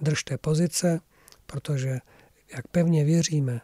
Držte 0.01 0.39
pozice, 0.39 1.01
protože, 1.47 1.99
jak 2.55 2.69
pevně 2.69 3.05
věříme, 3.05 3.61